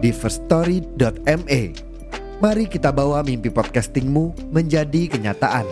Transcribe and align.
di 0.00 0.10
firststory.me. 0.10 1.62
Mari 2.40 2.64
kita 2.72 2.88
bawa 2.88 3.20
mimpi 3.20 3.52
podcastingmu 3.52 4.48
menjadi 4.48 5.12
kenyataan. 5.12 5.68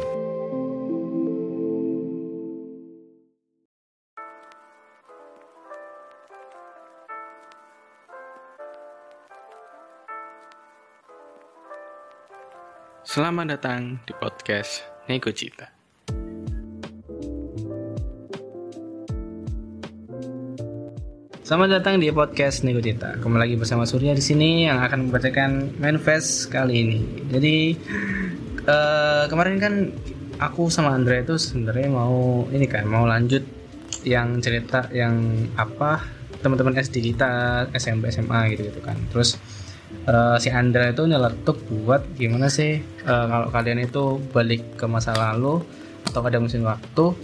Selamat 13.09 13.57
datang 13.57 14.05
di 14.05 14.13
podcast 14.13 14.85
Nego 15.09 15.33
Cita. 15.33 15.78
Selamat 21.49 21.81
datang 21.81 21.97
di 21.97 22.13
podcast 22.13 22.61
Nego 22.61 22.85
Cita. 22.85 23.17
Kembali 23.25 23.41
lagi 23.49 23.57
bersama 23.57 23.89
Surya 23.89 24.13
di 24.13 24.21
sini 24.21 24.69
yang 24.69 24.85
akan 24.85 25.09
membacakan 25.09 25.81
manifest 25.81 26.53
kali 26.53 26.85
ini. 26.85 27.01
Jadi 27.25 27.73
eh, 28.69 29.25
kemarin 29.33 29.57
kan 29.57 29.89
aku 30.45 30.69
sama 30.69 30.93
Andre 30.93 31.25
itu 31.25 31.41
sebenarnya 31.41 31.89
mau 31.89 32.45
ini 32.53 32.69
kan 32.69 32.85
mau 32.85 33.09
lanjut 33.09 33.49
yang 34.05 34.45
cerita 34.45 34.93
yang 34.93 35.49
apa 35.57 36.05
teman-teman 36.45 36.77
SD 36.77 37.17
kita 37.17 37.65
SMP 37.73 38.13
SMA 38.13 38.53
gitu 38.53 38.69
gitu 38.69 38.85
kan. 38.85 39.01
Terus 39.09 39.41
eh, 40.05 40.37
si 40.45 40.53
Andra 40.53 40.93
itu 40.93 41.09
nyeletuk 41.09 41.65
buat 41.81 42.05
gimana 42.21 42.53
sih 42.53 42.77
eh, 42.85 43.25
kalau 43.33 43.49
kalian 43.49 43.89
itu 43.89 44.21
balik 44.37 44.77
ke 44.77 44.85
masa 44.85 45.17
lalu 45.17 45.65
atau 46.13 46.21
ada 46.21 46.45
mesin 46.45 46.69
waktu 46.69 47.17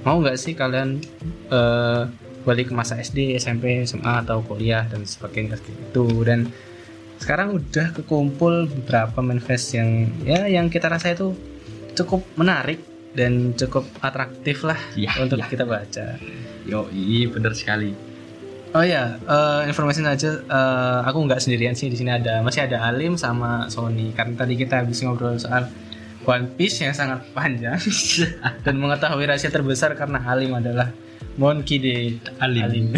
mau 0.00 0.16
nggak 0.16 0.40
sih 0.40 0.56
kalian 0.56 1.04
eh, 1.52 2.29
balik 2.42 2.70
ke 2.70 2.74
masa 2.74 2.96
SD, 2.96 3.36
SMP, 3.36 3.84
SMA 3.84 4.24
atau 4.24 4.40
kuliah 4.40 4.86
dan 4.88 5.04
sebagainya 5.04 5.60
seperti 5.60 5.76
itu 5.92 6.06
dan 6.24 6.48
sekarang 7.20 7.60
udah 7.60 7.92
kekumpul 7.92 8.64
beberapa 8.64 9.20
manifest 9.20 9.76
yang 9.76 10.08
ya 10.24 10.48
yang 10.48 10.72
kita 10.72 10.88
rasa 10.88 11.12
itu 11.12 11.36
cukup 11.92 12.24
menarik 12.34 12.80
dan 13.12 13.52
cukup 13.58 13.84
atraktif 14.00 14.64
lah 14.64 14.78
Iya, 14.96 15.20
untuk 15.20 15.42
iya. 15.42 15.50
kita 15.50 15.64
baca. 15.66 16.16
Yo, 16.64 16.86
iya 16.94 17.26
bener 17.28 17.52
sekali. 17.52 17.92
Oh 18.70 18.86
ya, 18.86 19.18
eh, 19.18 19.60
informasi 19.66 20.00
saja. 20.00 20.30
eh, 20.46 20.98
aku 21.02 21.18
nggak 21.26 21.42
sendirian 21.42 21.74
sih 21.74 21.90
di 21.90 21.98
sini 21.98 22.14
ada 22.14 22.38
masih 22.40 22.70
ada 22.70 22.86
Alim 22.86 23.18
sama 23.18 23.66
Sony. 23.66 24.14
Karena 24.14 24.38
tadi 24.38 24.54
kita 24.54 24.86
habis 24.86 25.02
ngobrol 25.02 25.36
soal 25.36 25.66
One 26.22 26.54
Piece 26.54 26.78
yang 26.86 26.94
sangat 26.94 27.26
panjang 27.34 27.76
dan 28.64 28.74
mengetahui 28.78 29.26
rahasia 29.26 29.50
terbesar 29.50 29.98
karena 29.98 30.22
Alim 30.22 30.54
adalah 30.54 30.94
Monkey 31.36 31.78
de 31.78 31.94
Alim. 32.38 32.92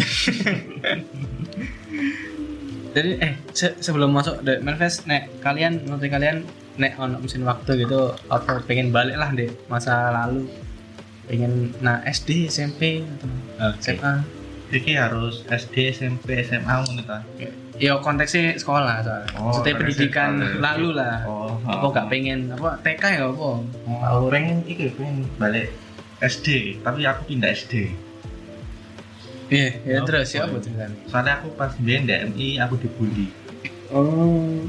Jadi 2.93 3.11
eh 3.17 3.33
se- 3.51 3.77
sebelum 3.79 4.13
masuk 4.13 4.45
The 4.45 4.61
Manifest, 4.61 5.05
nek 5.05 5.41
kalian 5.41 5.81
menurut 5.81 6.05
kalian 6.05 6.45
nek 6.75 6.93
ono 6.95 7.17
mesin 7.17 7.41
waktu 7.41 7.85
gitu 7.85 8.13
apa 8.27 8.61
pengen 8.63 8.89
balik 8.89 9.13
lah 9.13 9.29
deh 9.29 9.49
masa 9.65 10.09
lalu 10.11 10.49
pengen 11.23 11.69
nah 11.79 12.01
SD 12.03 12.49
SMP 12.49 13.01
atau 13.03 13.29
Oke. 13.71 13.93
SMA 13.93 14.13
Iki 14.73 14.97
harus 14.97 15.45
SD, 15.45 15.93
SMP, 15.93 16.41
SMA 16.41 16.65
ngono 16.65 17.05
ta. 17.05 17.21
Yo 17.77 18.01
konteksnya 18.01 18.57
sekolah 18.57 19.05
soalnya. 19.05 19.29
Oh, 19.37 19.53
Maksudnya 19.53 19.69
konteksnya 19.69 19.77
pendidikan 19.77 20.31
sekolah. 20.33 20.61
lalu 20.65 20.89
lah. 20.97 21.15
Oh, 21.29 21.53
apa 21.63 21.85
nggak 21.93 22.07
pengen 22.09 22.39
apa 22.49 22.69
TK 22.81 23.03
ya 23.05 23.23
apa? 23.29 23.49
Aku 24.09 24.25
pengen 24.33 24.57
iki 24.65 24.89
pengen 24.91 25.29
balik 25.37 25.69
SD, 26.19 26.47
tapi 26.81 27.05
aku 27.05 27.21
pindah 27.29 27.53
SD. 27.53 27.93
Iya, 29.53 29.69
ya 29.85 29.97
Oh, 30.01 30.05
terus 30.09 30.27
ya 30.33 30.39
oh. 30.41 30.49
apa 30.49 30.57
ceritanya? 30.57 30.97
Soalnya 31.05 31.33
aku 31.37 31.47
pas 31.53 31.71
biyen 31.77 32.09
DMI 32.09 32.57
aku 32.65 32.73
dibully. 32.81 33.29
Oh. 33.93 34.65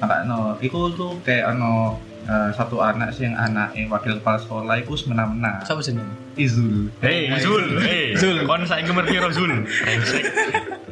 Maka 0.00 0.24
no, 0.24 0.56
iku 0.64 0.92
tuh 0.96 1.20
kayak 1.20 1.52
ono 1.56 2.00
eh, 2.24 2.50
satu 2.56 2.80
anak 2.80 3.12
sih 3.12 3.28
yang 3.28 3.36
anak 3.36 3.76
wakil 3.92 4.16
kepala 4.20 4.40
sekolah 4.40 4.74
iku 4.80 4.96
semena-mena. 4.96 5.60
Siapa 5.64 5.84
sih 5.84 5.92
ini? 5.92 6.04
Izul. 6.36 6.92
Hei, 7.00 7.32
Zul, 7.40 7.80
hei, 7.80 8.12
Zul, 8.16 8.44
kon 8.44 8.64
saya 8.64 8.84
ngerti 8.84 9.16
ro 9.20 9.28
Zul. 9.32 9.52
Brengsek. 9.64 10.24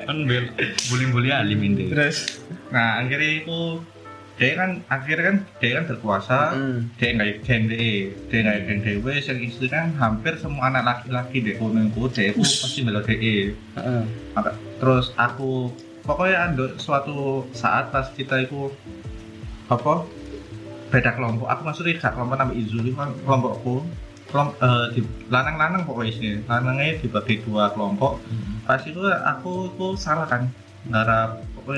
Kon 0.05 0.29
bel 0.29 0.53
bully-bully 0.93 1.33
alim 1.33 1.61
ini. 1.65 1.89
Terus 1.89 2.45
Nah, 2.75 3.07
akhirnya 3.07 3.31
iku 3.39 3.79
dia 4.35 4.59
kan 4.59 4.71
akhirnya 4.91 5.25
kan 5.31 5.37
dia 5.63 5.71
kan 5.79 5.85
berkuasa. 5.87 6.39
Hmm. 6.59 6.79
dia 6.99 7.15
nggak 7.15 7.47
geng 7.47 7.71
DE 7.71 7.95
dia 8.31 8.39
nggak 8.43 8.59
geng 8.67 8.81
dewe 8.83 9.15
yang 9.23 9.39
istri 9.39 9.67
kan 9.71 9.95
hampir 9.95 10.35
semua 10.43 10.75
anak 10.75 10.83
laki-laki 10.83 11.39
deh 11.39 11.55
kono 11.55 11.87
iku 11.87 12.11
dia 12.11 12.35
pasti 12.35 12.83
melo 12.83 12.99
DE 13.05 13.55
terus 14.83 15.15
aku 15.15 15.71
pokoknya 16.05 16.53
ada 16.53 16.67
suatu 16.77 17.49
saat 17.57 17.95
pas 17.95 18.11
kita 18.13 18.45
itu 18.45 18.69
apa 19.73 20.05
beda 20.93 21.11
kelompok. 21.17 21.47
Aku 21.51 21.61
maksudnya 21.67 21.99
gak 21.99 22.15
kelompok 22.15 22.37
nama 22.39 22.53
Izul 22.55 22.87
itu 22.87 22.95
kan 22.95 23.11
kelompokku. 23.27 23.83
Kelompok 24.31 24.57
eh, 24.63 24.87
di 24.95 25.01
lanang-lanang 25.31 25.83
pokoknya 25.87 26.13
sih 26.15 26.31
lanangnya 26.47 26.99
dibagi 27.03 27.43
dua 27.43 27.75
kelompok. 27.75 28.23
Pas 28.69 28.83
itu 28.87 29.01
aku 29.03 29.75
itu 29.75 29.87
salah 29.99 30.27
kan 30.29 30.47
ngarap 30.87 31.41
aku 31.65 31.73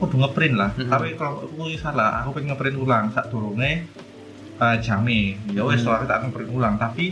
udah 0.00 0.18
ngeprint 0.20 0.54
lah. 0.54 0.70
Mhm. 0.72 0.86
tapi 0.86 1.08
kelompokku 1.12 1.62
itu 1.66 1.78
salah 1.78 2.22
aku 2.22 2.30
pengen 2.34 2.48
ngeprint 2.50 2.76
ulang. 2.76 3.04
Saat 3.10 3.28
turunnya 3.28 3.82
eh, 4.54 4.76
jami 4.78 5.34
ya 5.50 5.62
wes 5.62 5.78
Mhm. 5.78 5.84
soalnya 5.84 6.06
tak 6.08 6.18
ngeprint 6.24 6.50
ulang. 6.50 6.74
Tapi 6.76 7.04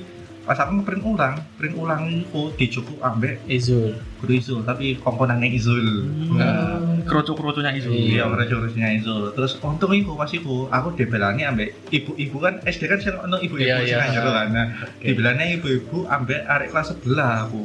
pas 0.43 0.59
aku 0.59 0.75
ngeprint 0.75 1.05
ulang 1.05 1.35
print 1.55 1.75
ulang 1.77 2.03
itu 2.09 2.43
dicukup 2.57 2.99
ambek 3.01 3.39
Izul. 3.47 3.95
guru 4.19 4.33
Izul 4.33 4.61
tapi 4.63 4.95
komponennya 4.97 5.47
Izul. 5.49 6.03
Nah, 6.33 6.83
Kerucu-kerucunya 7.03 7.71
itu. 7.73 7.91
iya 7.91 8.27
urus-urusnya 8.27 8.95
Izul. 8.97 9.31
Terus 9.33 9.59
untung 9.61 9.91
iku 9.93 10.15
pas 10.15 10.27
iku 10.29 10.67
aku 10.69 10.95
dibelani 10.95 11.43
ambek 11.45 11.75
ibu-ibu 11.91 12.39
kan 12.39 12.59
SD 12.61 12.87
kan 12.87 12.99
sing 12.99 13.15
ono 13.17 13.39
ibu-ibu 13.39 13.63
Iya, 13.65 13.77
sing 13.81 13.87
iya. 13.89 14.03
ngajar 14.05 14.23
kan. 14.33 14.49
Nah, 14.49 14.67
dibelani 14.99 15.45
ibu-ibu 15.57 16.07
ambek 16.09 16.43
arek 16.45 16.69
kelas 16.71 16.91
sebelah 16.91 17.47
aku. 17.47 17.63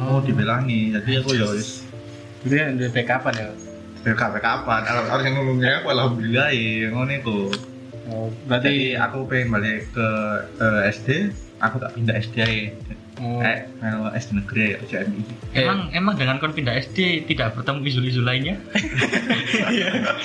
Oh 0.00 0.18
dibelani. 0.20 0.90
Jadi 0.92 1.10
aku 1.16 1.30
ya 1.32 1.46
wis. 1.48 1.82
Itu 2.42 2.50
yang 2.52 2.74
dari 2.76 2.90
backupan 2.92 3.34
ya. 3.34 3.50
BKP 4.02 4.34
kapan. 4.42 4.80
Kalau 4.82 5.02
harus 5.06 5.24
yang 5.24 5.36
ngomongnya 5.38 5.82
aku 5.82 5.88
alhamdulillah 5.94 6.48
ya 6.50 6.90
ngono 6.90 7.12
iku. 7.14 7.38
Oh, 8.12 8.28
jadi 8.28 8.50
berarti 8.50 8.76
aku 8.98 9.18
pengen 9.30 9.48
balik 9.54 9.78
ke 9.94 10.08
eh, 10.58 10.90
SD 10.90 11.08
aku 11.62 11.76
tak 11.78 11.94
pindah 11.94 12.14
SD 12.18 12.36
aja 12.42 12.58
oh, 13.22 13.38
eh 13.38 13.62
SD 14.18 14.30
negeri 14.42 14.74
aja 14.74 15.06
MI 15.06 15.22
Emang 15.54 15.80
emang 15.94 16.14
dengan 16.18 16.42
kon 16.42 16.50
pindah 16.50 16.74
SD 16.74 17.30
tidak 17.30 17.54
bertemu 17.54 17.86
Izul-Izul 17.86 18.26
lainnya? 18.26 18.58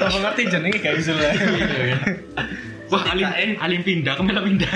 sama 0.01 0.17
ngerti 0.25 0.49
jenenge 0.49 0.81
gak 0.81 0.97
lah. 1.13 1.33
Wah, 2.87 3.03
alim, 3.11 3.27
alim 3.59 3.81
pindah, 3.83 4.15
malah 4.23 4.39
pindah. 4.47 4.71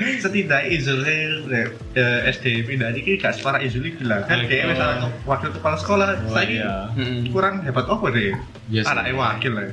Setidaknya 0.00 0.68
Izul 0.72 1.04
eh, 1.04 2.32
SD 2.32 2.64
pindah 2.64 2.92
ini 2.96 3.20
gak 3.20 3.36
separah 3.36 3.60
Izul 3.60 3.84
iki 3.84 4.04
lah 4.08 4.24
kan 4.24 4.44
dia 4.48 4.64
misalnya 4.64 5.12
wakil 5.28 5.52
kepala 5.52 5.76
sekolah 5.76 6.06
saya 6.32 6.48
iya. 6.48 6.74
Mm-mm. 6.96 7.30
kurang 7.32 7.60
hebat 7.64 7.84
apa 7.84 8.06
deh 8.08 8.32
Yes. 8.70 8.86
anaknya 8.86 9.14
wakil 9.18 9.52
lah 9.56 9.70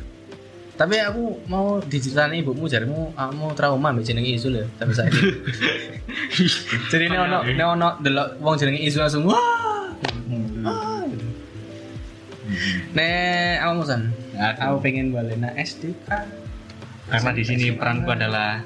Tapi 0.78 0.94
aku 1.02 1.42
mau 1.50 1.82
diceritain 1.82 2.38
ibumu 2.38 2.70
jarimu 2.70 3.10
kamu 3.18 3.50
trauma 3.58 3.90
mbek 3.90 4.06
jenenge 4.06 4.30
Izul 4.38 4.62
ya 4.62 4.66
saat 4.94 5.10
ini. 5.10 5.34
Jadi 6.94 7.10
ini 7.10 7.18
ono 7.18 7.42
ini 7.50 7.64
ono 7.66 7.98
delok 7.98 8.38
wong 8.38 8.62
jenenge 8.62 8.86
Izul 8.86 9.02
langsung 9.02 9.26
wah. 9.26 9.42
wah, 10.62 11.02
gitu. 11.10 11.26
Nek 12.94 13.66
aku 13.66 13.72
musan, 13.82 14.14
aku 14.38 14.78
pengen 14.86 15.18
balik 15.18 15.42
nah 15.42 15.50
SD 15.58 15.98
kan. 16.06 16.30
Karena 17.10 17.32
di 17.34 17.42
sini 17.42 17.74
peranku 17.74 18.14
adalah 18.14 18.62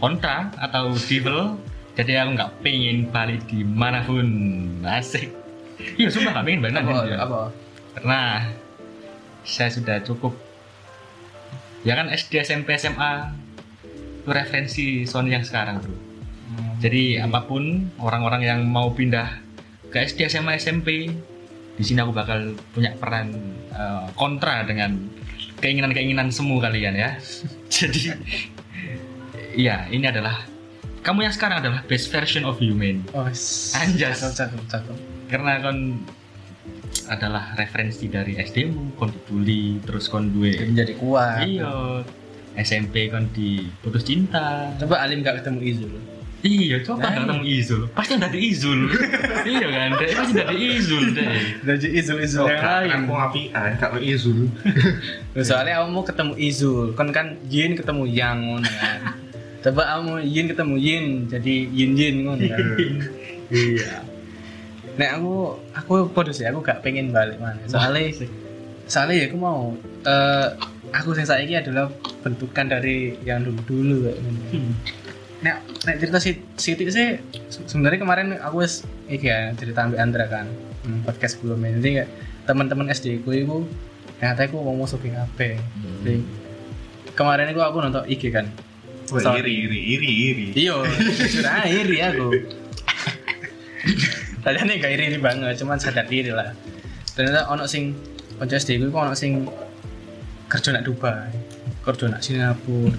kontra 0.00 0.52
atau 0.56 0.92
devil, 0.96 1.56
jadi 1.94 2.24
aku 2.24 2.30
nggak 2.36 2.52
pengen 2.64 2.98
balik 3.12 3.42
di 3.48 3.62
mana 3.62 4.04
pun. 4.04 4.26
Asik. 4.84 5.30
Iya, 5.98 6.10
sumpah 6.10 6.38
nggak 6.38 6.44
pengen 6.46 6.60
balik 6.64 6.74
Apa? 6.74 6.90
nanti. 6.90 7.10
Apa? 7.14 7.40
Karena 7.98 8.20
saya 9.48 9.70
sudah 9.72 9.96
cukup 10.04 10.36
ya 11.86 11.96
kan 11.96 12.12
SD 12.12 12.44
SMP 12.44 12.76
SMA 12.76 13.32
itu 14.20 14.28
referensi 14.28 15.08
Sony 15.08 15.32
yang 15.32 15.46
sekarang 15.46 15.80
bro 15.80 15.96
jadi 16.78 17.26
apa 17.26 17.48
pun 17.48 17.90
orang-orang 17.98 18.42
yang 18.44 18.60
mau 18.68 18.92
pindah 18.94 19.40
ke 19.90 20.04
SD 20.04 20.30
SMA 20.30 20.60
SMP 20.60 21.10
di 21.78 21.82
sini 21.86 22.02
aku 22.02 22.10
bakal 22.14 22.54
punya 22.74 22.94
peran 22.98 23.34
eh, 23.70 24.06
kontra 24.14 24.62
dengan 24.66 24.94
keinginan-keinginan 25.58 26.30
semu 26.30 26.58
kalian 26.58 26.94
ya. 26.94 27.18
Jadi 27.74 28.14
iya, 29.58 29.90
ini 29.90 30.06
adalah 30.06 30.46
kamu 31.02 31.26
yang 31.26 31.34
sekarang 31.34 31.64
adalah 31.64 31.80
best 31.86 32.12
version 32.14 32.46
of 32.46 32.58
human. 32.62 33.02
Oh, 33.10 33.26
Anjas. 33.78 34.22
Cakep, 34.22 34.60
cakep. 34.70 34.96
Karena 35.30 35.58
kon 35.62 36.04
adalah 37.08 37.56
referensi 37.56 38.12
dari 38.12 38.36
SD-mu, 38.36 38.94
kon 39.00 39.08
dibully, 39.08 39.80
terus 39.84 40.06
kon 40.12 40.28
duwe 40.28 40.52
Jadi 40.54 40.68
menjadi 40.68 40.92
kuat. 41.00 41.42
Iya. 41.48 42.04
SMP 42.58 43.08
kon 43.08 43.30
diputus 43.32 44.04
cinta. 44.04 44.74
Coba 44.76 45.00
Alim 45.06 45.22
gak 45.22 45.42
ketemu 45.42 45.60
Izul. 45.62 45.94
Iya, 46.38 46.78
coba 46.86 47.02
Nah, 47.02 47.10
nggak 47.10 47.22
ketemu 47.26 47.44
Izul. 47.50 47.82
Pasti 47.90 48.14
dari 48.14 48.38
Izul. 48.46 48.80
iya 49.58 49.66
kan, 49.74 49.90
deh 49.98 50.08
pasti 50.14 50.32
dari 50.38 50.56
Izul 50.78 51.04
deh. 51.10 51.34
Dari 51.66 51.88
Izul 51.98 52.18
Izul 52.22 52.46
yang 52.46 52.62
lain. 52.62 52.90
aku 52.94 53.12
ngapian 53.18 53.70
kalau 53.82 53.98
Izul 53.98 54.46
Soalnya 55.34 55.82
kamu 55.82 56.00
ketemu 56.06 56.32
Izul, 56.38 56.86
kan 56.94 57.10
kan 57.10 57.26
Yin 57.50 57.74
ketemu 57.74 58.06
Yang 58.06 58.38
ngono 58.38 58.70
kan. 58.70 59.00
Coba 59.58 59.82
kamu 59.98 60.22
Yin 60.22 60.46
ketemu 60.46 60.74
Yin, 60.78 61.04
jadi 61.26 61.54
Yin 61.66 61.92
Yin 61.98 62.16
ngono 62.26 62.44
kan. 62.46 62.58
iya. 63.54 64.06
Nek 64.98 65.10
aku 65.18 65.58
aku 65.74 65.92
podo 66.14 66.30
sih, 66.30 66.46
aku 66.46 66.62
gak 66.62 66.82
pengen 66.82 67.10
balik 67.10 67.38
mana. 67.42 67.58
Soalnya 67.66 68.26
soalnya 68.88 69.14
ya 69.20 69.24
aku 69.28 69.36
mau 69.36 69.74
eh 70.06 70.48
aku 70.94 71.12
yang 71.12 71.28
saiki 71.28 71.54
adalah 71.58 71.92
bentukan 72.24 72.66
dari 72.70 73.18
yang 73.26 73.42
dulu-dulu 73.42 74.08
kayak 74.08 74.18
ngono. 74.22 74.40
Nek 75.38 75.56
nek 75.86 75.94
cerita 76.02 76.18
si 76.18 76.34
Siti 76.58 76.82
sih 76.90 77.14
se- 77.46 77.66
sebenarnya 77.66 78.02
kemarin 78.02 78.26
aku 78.42 78.66
wis 78.66 78.82
iki 79.06 79.30
ya 79.30 79.54
cerita 79.54 79.86
ambil 79.86 80.02
Andra 80.02 80.26
kan 80.26 80.50
hmm, 80.82 81.06
podcast 81.06 81.38
sebelumnya 81.38 81.78
jadi 81.78 81.88
kayak 82.02 82.08
teman-teman 82.42 82.90
SD 82.90 83.22
ku 83.22 83.30
itu 83.30 83.62
ternyata 84.18 84.50
aku 84.50 84.58
ngomong 84.58 84.90
suki 84.90 85.14
HP 85.14 85.62
jadi 86.02 86.26
kemarin 87.14 87.54
itu 87.54 87.62
aku 87.62 87.78
nonton 87.78 88.02
IG 88.10 88.34
kan 88.34 88.50
Wah, 89.08 89.24
Sorry. 89.24 89.40
iri 89.40 89.52
iri. 89.64 89.80
iri 89.96 90.10
iri 90.28 90.46
iya 90.52 90.76
jujur 90.84 91.44
aja 91.44 91.64
iri 91.64 91.96
aku. 92.04 92.28
Tadinya 94.44 94.74
gak 94.76 94.92
iri, 94.96 95.04
iri 95.12 95.18
banget 95.18 95.56
cuman 95.64 95.80
sadar 95.80 96.04
diri 96.04 96.28
lah. 96.28 96.52
Ternyata 97.16 97.48
ono 97.48 97.64
sing 97.64 97.96
konco 98.36 98.54
SD 98.54 98.76
ku 98.92 98.92
ono 98.92 99.16
sing 99.16 99.48
kerja 100.48 100.76
nak 100.76 100.84
Dubai 100.84 101.32
kerja 101.84 102.04
nak 102.12 102.20
Singapura 102.20 102.92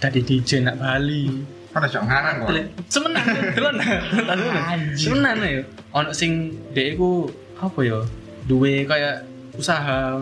tadi 0.00 0.24
DJ 0.24 0.64
nak 0.64 0.80
Bali. 0.80 1.28
Kan 1.68 1.84
ada 1.84 2.00
ngarang 2.00 2.36
kok. 2.40 2.48
Semenan 2.88 3.24
delon. 3.52 3.76
Semenan 4.96 5.36
ya. 5.44 5.60
Ono 5.92 6.10
sing 6.16 6.56
dhek 6.72 6.96
iku 6.96 7.28
apa 7.60 7.80
ya 7.84 8.00
duwe 8.48 8.88
kayak 8.88 9.28
usaha 9.58 10.16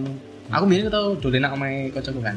aku 0.51 0.65
biyen 0.67 0.91
tau 0.91 1.15
dolen 1.21 1.47
nak 1.47 1.55
omahe 1.55 1.95
kancaku 1.95 2.19
kan. 2.19 2.35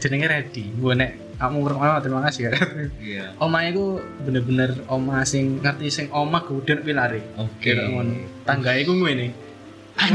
Jenenge 0.00 0.28
Ready 0.28 0.64
gue 0.76 0.92
nek 0.96 1.12
kamu 1.40 1.56
ngrungokno 1.58 1.98
terima 1.98 2.20
kasih 2.22 2.42
ya 2.46 2.52
Iya. 3.00 3.24
omah 3.38 3.62
iku 3.66 3.84
bener-bener 4.20 4.70
omah 4.86 5.24
sing 5.24 5.58
ngerti 5.58 5.88
sing 5.88 6.06
omah 6.10 6.44
kemudian 6.44 6.84
pilare 6.84 7.24
Oke. 7.34 7.72
kira 7.72 7.88
ngono 7.88 8.12
tangga 8.44 8.76
iku 8.76 8.92
ngene 8.92 9.32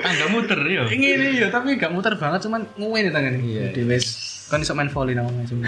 Tangga 0.00 0.26
muter 0.28 0.56
ya. 0.64 0.84
ngene 0.86 1.26
ya 1.34 1.48
tapi 1.48 1.76
gak 1.76 1.92
muter 1.92 2.16
banget 2.16 2.44
cuman 2.44 2.64
ngene 2.74 3.08
tanggane 3.10 3.38
Iya. 3.40 3.72
Wis 3.82 4.06
kan 4.46 4.60
iso 4.60 4.72
main 4.72 4.88
volley 4.88 5.12
nang 5.12 5.26
omah 5.26 5.44
cuma 5.44 5.66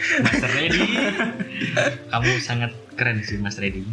Mas 0.00 0.42
Reddy. 0.42 0.80
Kamu 2.08 2.30
sangat 2.40 2.72
keren 2.94 3.20
sih 3.20 3.36
Mas 3.36 3.58
Reddy. 3.58 3.84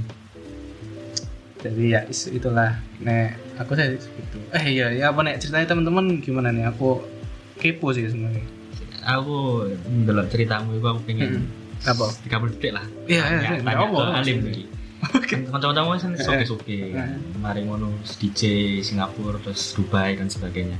jadi 1.57 1.83
ya 1.89 2.01
itulah 2.31 2.77
nek 2.97 3.33
aku 3.57 3.73
saya 3.73 3.89
gitu 3.91 4.37
eh 4.53 4.63
iya 4.63 4.93
ya 4.93 5.09
apa 5.09 5.19
nek 5.19 5.41
ceritanya 5.41 5.65
teman-teman 5.67 6.21
gimana 6.21 6.53
nih 6.53 6.63
aku 6.63 7.01
kepo 7.57 7.89
sih 7.91 8.05
sebenarnya 8.05 8.45
Aku 9.07 9.63
ndelok 9.87 10.27
ceritamu 10.27 10.75
itu 10.75 10.83
aku 10.83 10.99
pengen 11.07 11.47
apa 11.87 12.05
30 12.27 12.53
detik 12.59 12.71
lah. 12.75 12.85
Iya, 13.07 13.23
iya, 13.23 13.39
Tanya- 13.63 13.87
iya. 13.87 13.87
ke 13.87 14.17
Alim 14.19 14.37
lagi. 14.43 14.63
Kanca-kancamu 15.47 15.87
kan 15.93 15.99
soke-soke. 16.17 16.77
kan. 16.91 17.21
Kemarin 17.37 17.63
ngono 17.69 17.87
DJ 18.19 18.41
Singapura 18.83 19.37
terus 19.39 19.71
Dubai 19.71 20.17
dan 20.17 20.27
sebagainya. 20.27 20.75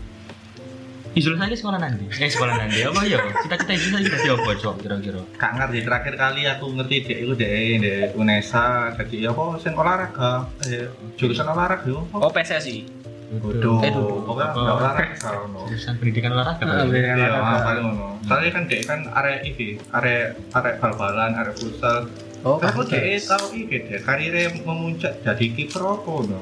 Izul 1.18 1.34
saya 1.34 1.50
sekolah 1.58 1.82
nanti. 1.82 2.06
Eh 2.14 2.30
sekolah 2.30 2.62
nanti 2.62 2.86
apa 2.86 3.02
ya? 3.02 3.18
Cita-cita 3.42 3.74
Izul 3.74 4.06
kita 4.06 4.18
di 4.22 4.30
apa 4.30 4.52
cok 4.54 4.76
kira-kira? 4.86 5.22
Kak 5.34 5.52
ngerti 5.58 5.80
terakhir 5.82 6.14
kali 6.14 6.42
aku 6.46 6.66
ngerti 6.78 6.96
dia 7.10 7.18
itu 7.26 7.34
deh 7.34 7.50
di 7.82 7.94
Unesa 8.14 8.94
jadi 8.94 9.34
apa 9.34 9.58
sen 9.58 9.74
olahraga 9.74 10.46
eh, 10.70 10.86
jurusan 11.18 11.50
olahraga 11.50 11.90
yo 11.90 12.06
oh 12.14 12.30
PSSI 12.30 13.07
Eh, 13.28 13.40
duduk. 13.44 13.84
pokoknya 14.24 14.48
Apa? 14.48 14.60
nggak 14.64 14.76
olahraga. 14.80 15.30
Jurusan 15.68 15.94
pendidikan 16.00 16.32
olahraga. 16.32 16.64
Ah, 16.64 16.68
Pak. 16.68 16.78
pendidikan 16.88 17.16
Iya, 17.20 17.28
olahraga. 17.28 17.52
ah, 17.52 17.60
paling 17.60 17.84
ngono. 17.84 18.08
Soalnya 18.24 18.52
kan 18.56 18.64
dia 18.66 18.82
kan 18.88 19.00
area 19.12 19.38
ini, 19.44 19.68
area 19.92 20.20
area 20.56 20.74
bal-balan, 20.80 21.32
area 21.36 21.54
futsal. 21.54 22.08
oh 22.46 22.56
Aku 22.56 22.88
dia 22.88 23.20
tahu 23.20 23.46
ini 23.52 23.78
dia 23.84 24.00
karirnya 24.00 24.56
memuncak 24.64 25.20
jadi 25.26 25.46
kiper 25.52 25.84
apa 25.84 26.14
no? 26.24 26.40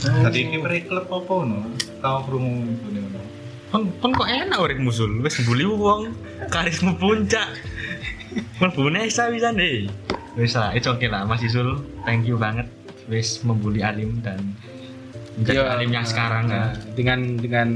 Jadi 0.00 0.40
kiper 0.54 0.72
klub 0.88 1.06
apa 1.10 1.34
no? 1.44 1.60
Tahu 2.00 2.18
kerungu 2.24 2.52
ini 2.88 3.00
no? 3.04 3.20
Pun 3.68 3.82
pun 3.98 4.10
kok 4.14 4.28
enak 4.30 4.56
urip 4.56 4.78
musul. 4.80 5.20
Wis 5.20 5.36
bully 5.44 5.68
wong 5.68 6.16
karismu 6.48 6.96
puncak. 6.96 7.52
Mlebu 8.56 8.88
Nesa 8.88 9.28
bisa 9.28 9.52
deh. 9.52 9.84
Wis 10.32 10.56
lah, 10.56 10.72
itu 10.72 10.88
oke 10.88 11.04
lah 11.08 11.28
Mas 11.28 11.44
Izul. 11.44 11.80
Thank 12.04 12.24
you 12.24 12.40
banget 12.40 12.68
wis 13.06 13.40
membuli 13.42 13.80
Alim 13.80 14.20
dan 14.20 14.40
menjadi 15.36 15.58
Iya, 15.60 15.72
Alim 15.76 15.90
yang 15.92 16.06
sekarang 16.06 16.44
nah, 16.48 16.72
dengan 16.96 17.20
dengan 17.36 17.68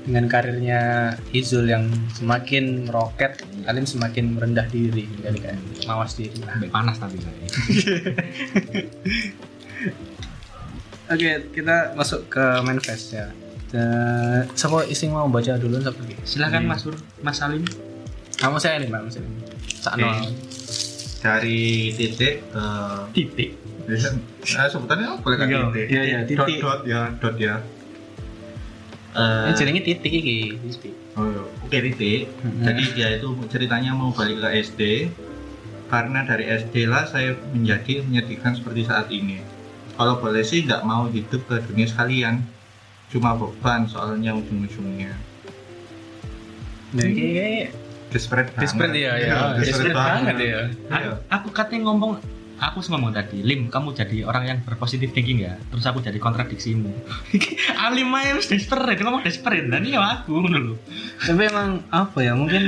dengan 0.00 0.24
karirnya 0.26 0.80
Izul 1.30 1.70
yang 1.70 1.86
semakin 2.16 2.88
meroket 2.88 3.44
Alim 3.68 3.84
semakin 3.86 4.34
merendah 4.34 4.66
diri 4.68 5.06
jadi 5.22 5.38
kayak 5.38 5.58
mawas 5.86 6.16
diri 6.18 6.34
lah 6.42 6.56
Sampai 6.56 6.70
panas 6.72 6.96
tapi 6.98 7.16
saya. 7.20 7.46
oke 11.14 11.30
kita 11.54 11.76
masuk 11.94 12.26
ke 12.32 12.44
manifest 12.64 13.14
ya 13.14 13.28
Eh, 13.70 14.40
siapa 14.58 14.82
ising 14.90 15.14
mau 15.14 15.30
baca 15.30 15.54
dulu 15.54 15.78
siapa 15.78 16.02
lagi? 16.02 16.18
Silakan 16.26 16.66
Mas 16.66 16.82
Sur, 16.82 16.94
Mas 17.22 17.38
Alim. 17.38 17.62
Kamu 18.34 18.58
saya 18.58 18.82
nih, 18.82 18.90
Mbak. 18.90 19.02
Mas 19.06 19.16
Alim. 19.22 19.32
Sakno. 19.78 20.06
Oke. 20.10 20.26
Dari 21.22 21.94
titik 21.94 22.34
ke 22.50 22.66
Titik. 23.14 23.50
Nah, 23.82 24.66
sebutannya 24.66 25.06
apa 25.06 25.18
boleh 25.20 25.36
kan 25.36 25.46
Iya, 25.46 25.60
titik? 25.68 25.86
iya, 25.88 26.02
iya, 26.02 26.18
Dot 26.20 26.28
titik. 26.46 26.58
dot 26.60 26.80
ya, 26.84 27.00
dot 27.16 27.36
ya. 27.36 27.54
Ini 29.10 29.50
Eh, 29.50 29.54
jenenge 29.54 29.82
titik 29.82 30.12
iki, 30.12 30.38
titik. 30.60 30.94
Oh, 31.14 31.26
iya. 31.26 31.42
Oke 31.60 31.76
titik. 31.82 32.30
Hmm. 32.40 32.62
Jadi 32.62 32.82
dia 32.94 33.08
itu 33.12 33.28
ceritanya 33.48 33.90
mau 33.90 34.10
balik 34.10 34.38
ke 34.38 34.48
SD 34.62 34.80
karena 35.86 36.22
dari 36.22 36.46
SD 36.46 36.86
lah 36.86 37.02
saya 37.04 37.34
menjadi 37.50 38.02
menyedihkan 38.02 38.54
seperti 38.54 38.86
saat 38.86 39.10
ini. 39.10 39.42
Kalau 39.94 40.16
boleh 40.16 40.40
sih 40.40 40.62
nggak 40.62 40.82
mau 40.82 41.04
hidup 41.06 41.42
ke 41.44 41.58
dunia 41.66 41.84
sekalian, 41.84 42.46
cuma 43.10 43.34
beban 43.34 43.84
soalnya 43.84 44.32
ujung-ujungnya. 44.32 45.12
Nah, 46.90 47.06
kayak 47.06 47.74
Desperate 48.10 48.50
banget. 48.50 48.62
desperate 48.66 48.96
ya, 48.96 49.12
ya. 49.16 49.34
Desperate 49.54 49.94
banget 49.94 50.36
ya. 50.36 50.60
Iya. 50.88 51.12
Aku 51.30 51.50
katanya 51.50 51.86
ngomong 51.86 52.18
aku 52.60 52.84
ngomong 52.92 53.16
tadi, 53.16 53.40
Lim, 53.40 53.72
kamu 53.72 53.96
jadi 53.96 54.28
orang 54.28 54.44
yang 54.44 54.58
berpositif 54.60 55.16
thinking 55.16 55.40
ya. 55.48 55.56
Terus 55.72 55.84
aku 55.88 56.04
jadi 56.04 56.20
kontradiksimu. 56.20 56.92
Alim 57.88 58.12
aja 58.12 58.36
harus 58.36 58.46
desperate, 58.46 59.00
ngomong 59.00 59.24
desperate. 59.24 59.66
Dan 59.66 59.88
iya 59.88 60.20
aku 60.20 60.44
ngono 60.44 60.58
lho. 60.60 60.74
Tapi 61.24 61.42
emang 61.48 61.80
apa 61.88 62.18
ya? 62.20 62.36
Mungkin 62.36 62.64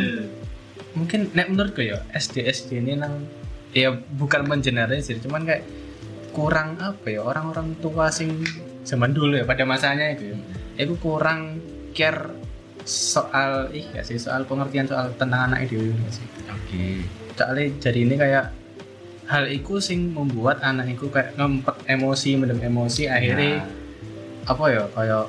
mungkin 0.97 1.29
nek 1.37 1.49
menurutku 1.53 1.85
ya 1.85 2.05
SD 2.13 2.49
SD 2.49 2.81
ini 2.81 2.97
nang 2.97 3.29
ya 3.77 3.93
bukan 3.93 4.49
mengeneralisir, 4.49 5.21
cuman 5.21 5.45
kayak 5.45 5.65
kurang 6.33 6.81
apa 6.81 7.13
ya 7.13 7.21
orang-orang 7.21 7.77
tua 7.81 8.09
sing 8.09 8.41
zaman 8.89 9.13
dulu 9.13 9.37
ya 9.37 9.45
pada 9.45 9.69
masanya 9.69 10.17
itu 10.17 10.33
ya. 10.33 10.37
Itu 10.81 10.97
kurang 10.97 11.61
care 11.93 12.33
soal 12.83 13.71
ih 13.71 13.87
ya 13.95 14.03
sih 14.03 14.19
soal 14.19 14.43
pengertian 14.49 14.89
soal 14.89 15.13
tentang 15.21 15.53
anak 15.53 15.69
itu 15.69 15.93
ya 15.93 16.11
sih. 16.11 16.27
Oke. 16.49 17.05
soalnya 17.33 17.65
jadi 17.81 18.01
ini 18.05 18.15
kayak 18.21 18.62
hal 19.33 19.49
itu 19.49 19.81
sing 19.81 20.13
membuat 20.13 20.61
anak 20.61 20.93
itu 20.93 21.09
kayak 21.09 21.33
ngempet 21.35 21.73
emosi 21.89 22.37
mendem 22.37 22.61
emosi 22.61 23.09
akhirnya 23.09 23.65
apa 24.45 24.65
ya 24.69 24.83
kayak 24.91 25.25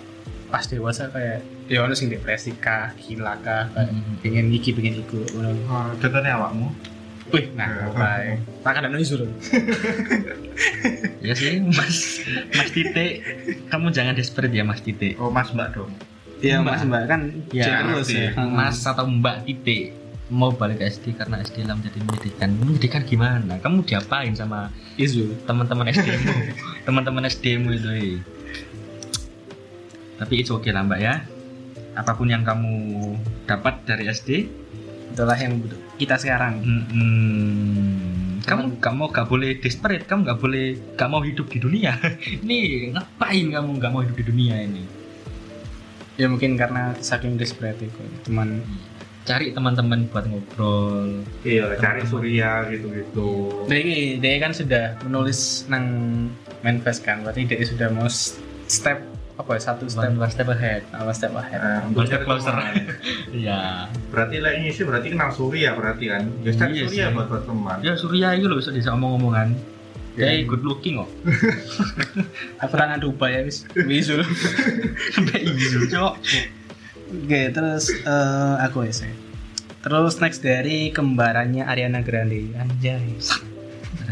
pas 0.50 0.63
dewasa 0.65 1.07
kayak 1.07 1.39
ya 1.65 1.81
ono 1.81 1.93
sing 1.93 2.12
depresi 2.12 2.51
kah 2.55 2.91
gila 2.93 3.39
kah 3.39 3.72
kayak 3.72 3.89
Mhm. 3.89 4.13
pengen 4.19 4.45
iki 4.51 4.69
pengen 4.72 5.00
iku 5.00 5.24
ngono 5.31 5.55
Oh, 5.65 5.88
contohnya 5.95 6.36
awakmu. 6.36 6.67
wih 7.31 7.48
nah 7.55 7.88
kayak 7.89 8.43
tak 8.62 8.75
ada 8.77 8.88
nulis 8.88 9.10
dulu 9.10 9.25
Ya 11.17 11.31
sih, 11.33 11.63
Mas 11.63 12.19
Mas 12.51 12.69
Tite, 12.69 13.24
kamu 13.72 13.89
jangan 13.89 14.12
desperate 14.12 14.51
ya 14.51 14.62
Mas 14.62 14.83
Tite. 14.83 15.15
Oh, 15.15 15.31
Mas 15.31 15.50
Mbak 15.50 15.69
dong. 15.72 15.91
iya 16.38 16.60
mas 16.60 16.83
mbak 16.83 17.07
kan 17.07 17.31
Ya, 17.50 17.63
cek 17.63 17.75
terus 17.88 18.07
ya 18.12 18.27
Mas 18.43 18.83
atau 18.83 19.07
Mbak 19.07 19.48
Tite. 19.48 19.95
Mau 20.33 20.49
balik 20.49 20.81
ke 20.81 20.89
SD 20.89 21.13
karena 21.13 21.39
SD 21.45 21.69
lah 21.69 21.77
menjadi 21.77 22.01
menyedihkan 22.01 22.49
menyedihkan 22.57 23.01
gimana? 23.05 23.61
Kamu 23.61 23.85
diapain 23.85 24.33
sama 24.33 24.73
Izul 24.97 25.37
teman-teman 25.45 25.93
SD 25.93 26.09
mu? 26.17 26.33
Teman-teman 26.89 27.23
SD 27.29 27.61
mu 27.61 27.69
itu 27.77 27.89
eh. 27.93 28.17
tapi 30.17 30.41
itu 30.41 30.57
oke 30.57 30.69
lah 30.73 30.81
mbak 30.81 30.99
ya. 30.99 31.21
Apa 31.93 32.17
pun 32.17 32.25
yang 32.33 32.41
kamu 32.41 32.73
dapat 33.45 33.85
dari 33.85 34.09
SD 34.09 34.49
itulah 35.13 35.37
yang 35.37 35.61
kita 36.01 36.17
sekarang. 36.17 36.57
Hmm, 36.65 38.41
kamu 38.41 38.81
kamu 38.81 39.03
gak 39.13 39.27
boleh 39.29 39.61
desperate. 39.61 40.09
Kamu 40.09 40.25
gak 40.25 40.39
boleh 40.41 40.97
gak 40.97 41.09
mau 41.13 41.21
hidup 41.21 41.47
di 41.53 41.61
dunia. 41.61 41.93
Ini 42.43 42.89
ngapain 42.97 43.45
kamu 43.53 43.69
gak 43.77 43.91
mau 43.93 44.01
hidup 44.01 44.17
di 44.17 44.25
dunia 44.25 44.57
ini? 44.57 44.83
Ya 46.13 46.29
mungkin 46.29 46.53
karena 46.53 46.93
saking 47.01 47.41
desperate 47.41 47.81
itu 47.81 48.03
cuman 48.29 48.61
cari 49.24 49.56
teman-teman 49.56 50.08
buat 50.12 50.27
ngobrol. 50.27 51.24
Iya 51.44 51.80
cari 51.80 52.03
surya 52.03 52.68
gitu 52.68 52.92
gitu 52.92 53.30
dia, 53.72 54.20
dia 54.20 54.36
kan 54.38 54.51
sudah 54.51 55.00
menulis 55.01 55.63
nang 55.72 55.86
manifest 56.60 57.03
kan 57.03 57.24
berarti 57.24 57.48
dia 57.48 57.63
sudah 57.63 57.88
mau 57.92 58.08
step 58.68 59.00
apa 59.34 59.50
ya 59.58 59.62
satu 59.65 59.89
step. 59.89 60.13
One 60.13 60.30
step 60.30 60.46
ahead. 60.46 60.86
One 60.94 61.15
step 61.18 61.34
ahead. 61.34 61.58
Nah, 61.58 61.82
One 61.89 62.06
step 62.06 62.22
closer. 62.22 62.53
teman. 62.53 62.74
iya. 63.42 63.89
Berarti 64.13 64.38
lah 64.38 64.53
ini 64.53 64.70
sih 64.70 64.86
berarti 64.86 65.10
kenal 65.10 65.34
surya 65.34 65.74
berarti 65.74 66.06
kan? 66.06 66.24
Ya 66.46 66.51
cari 66.53 66.72
Iya 66.77 66.86
surya 66.86 67.06
sih. 67.10 67.15
buat 67.18 67.27
buat 67.34 67.44
teman. 67.50 67.77
Ya 67.82 67.94
Surya 67.98 68.27
itu 68.38 68.46
loh 68.46 68.62
bisa 68.62 68.70
bisa 68.70 68.94
omong-omongan 68.94 69.58
Iya. 70.13 70.30
Dia 70.30 70.46
good 70.46 70.62
looking 70.62 71.01
kok. 71.01 71.10
Aku 72.62 72.74
tangan 72.77 73.01
Dubai 73.01 73.34
ya 73.34 73.42
wis. 73.42 73.65
Izul 73.74 74.22
sampai 75.18 75.42
isu 75.42 75.89
cok 75.89 76.13
oke 77.13 77.41
terus 77.53 77.93
eh, 77.93 78.55
aku 78.65 78.89
ya 78.89 78.93
terus 79.84 80.15
next 80.17 80.41
dari 80.41 80.89
kembarannya 80.89 81.63
Ariana 81.70 82.01
Grande 82.01 82.58
anjay 82.58 83.13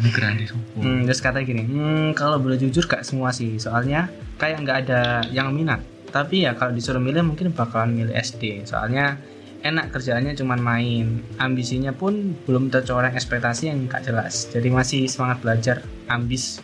ini 0.01 0.09
grande 0.09 0.45
sopo 0.49 0.81
Hmm, 0.81 1.05
terus 1.05 1.21
katanya 1.21 1.45
gini, 1.45 1.63
hmm, 1.67 2.17
kalau 2.17 2.41
boleh 2.41 2.57
jujur 2.57 2.87
gak 2.89 3.05
semua 3.05 3.29
sih, 3.29 3.59
soalnya 3.61 4.09
kayak 4.41 4.65
nggak 4.65 4.77
ada 4.87 5.01
yang 5.29 5.53
minat. 5.53 5.83
Tapi 6.09 6.47
ya 6.47 6.57
kalau 6.57 6.73
disuruh 6.73 6.99
milih 6.99 7.21
mungkin 7.21 7.53
bakalan 7.53 7.93
milih 7.93 8.15
SD, 8.17 8.65
soalnya 8.65 9.21
enak 9.61 9.93
kerjaannya 9.93 10.33
cuman 10.33 10.59
main. 10.59 11.05
Ambisinya 11.37 11.93
pun 11.93 12.33
belum 12.49 12.73
tercoreng 12.73 13.13
ekspektasi 13.13 13.69
yang 13.69 13.85
gak 13.85 14.09
jelas. 14.09 14.49
Jadi 14.49 14.67
masih 14.73 15.05
semangat 15.05 15.39
belajar, 15.45 15.77
ambis. 16.09 16.59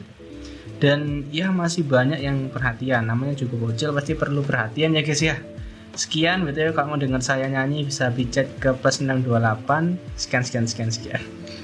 Dan 0.78 1.26
ya 1.34 1.50
masih 1.50 1.86
banyak 1.86 2.22
yang 2.22 2.50
perhatian. 2.50 3.06
Namanya 3.06 3.38
juga 3.38 3.58
bocil 3.58 3.94
pasti 3.94 4.14
perlu 4.14 4.42
perhatian 4.42 4.98
ya 4.98 5.02
guys 5.06 5.22
ya. 5.22 5.38
Sekian 5.98 6.46
BTW 6.46 6.78
kalau 6.78 6.94
mau 6.94 7.00
dengar 7.02 7.26
saya 7.26 7.50
nyanyi 7.50 7.90
bisa 7.90 8.14
pijat 8.14 8.46
ke 8.62 8.70
plus 8.78 9.02
628 9.02 9.98
sekian 10.14 10.44
sekian 10.46 10.66
sekian 10.70 10.90
sekian. 10.94 11.22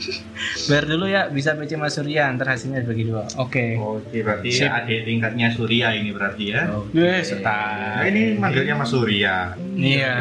Bayar 0.68 0.86
dulu 0.90 1.06
ya 1.06 1.30
bisa 1.30 1.54
PC 1.54 1.78
Mas 1.78 1.96
Surya 1.96 2.34
ntar 2.34 2.50
hasilnya 2.52 2.82
dibagi 2.84 3.08
dua. 3.08 3.30
Oke. 3.38 3.78
Oke, 3.78 4.26
berarti 4.26 4.50
Sip. 4.52 4.68
adik 4.68 5.06
tingkatnya 5.06 5.54
Surya 5.54 5.94
ini 5.96 6.10
berarti 6.12 6.44
ya. 6.50 6.74
Weh, 6.92 7.22
setar. 7.22 8.02
Nah, 8.02 8.10
ini 8.10 8.36
manggilnya 8.36 8.76
Mas 8.76 8.90
Surya. 8.92 9.54
Iya. 9.78 10.12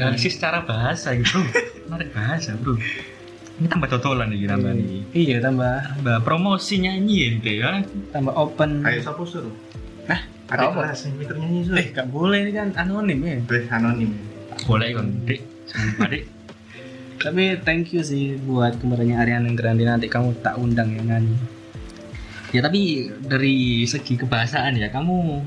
analisis 0.00 0.34
secara 0.40 0.64
bahasa 0.64 1.12
gitu 1.16 1.40
menarik 1.88 2.10
bahasa 2.16 2.56
bro 2.56 2.76
ini 3.60 3.68
tambah 3.68 3.88
totolan 3.92 4.32
nih 4.32 4.48
nambah 4.48 4.72
nih 4.74 5.00
Iya 5.12 5.36
tambah 5.44 6.00
tambah 6.00 6.18
promosi 6.24 6.80
nyanyi 6.80 7.36
ente 7.36 7.52
ya 7.60 7.84
tambah 8.10 8.32
open. 8.32 8.80
Ayo 8.82 9.04
siapa 9.04 9.22
suruh? 9.28 9.52
Ada 10.52 10.62
apa? 10.62 10.74
kelas 10.78 10.98
yang 11.02 11.14
mikir 11.16 11.34
nyanyi. 11.34 11.60
Eh, 11.72 11.86
gak 11.90 12.08
boleh 12.08 12.38
ini 12.40 12.52
kan 12.52 12.68
anonim 12.74 13.18
ya. 13.20 13.36
Boleh 13.42 13.64
anonim. 13.68 14.10
boleh 14.62 14.88
kan 14.92 15.06
dek 15.24 15.40
sama 15.64 16.04
dek 16.06 16.24
Tapi 17.16 17.42
thank 17.60 17.90
you 17.90 18.02
sih 18.02 18.36
buat 18.38 18.76
kemarinnya 18.76 19.16
Ariana 19.16 19.48
Grande 19.50 19.82
nanti 19.82 20.06
kamu 20.06 20.36
tak 20.38 20.54
undang 20.54 20.90
ya 20.90 21.02
nyanyi. 21.02 21.34
ya 22.50 22.60
tapi 22.60 22.80
dari 23.18 23.56
segi 23.82 24.14
kebahasaan 24.14 24.76
ya 24.76 24.88
kamu 24.88 25.40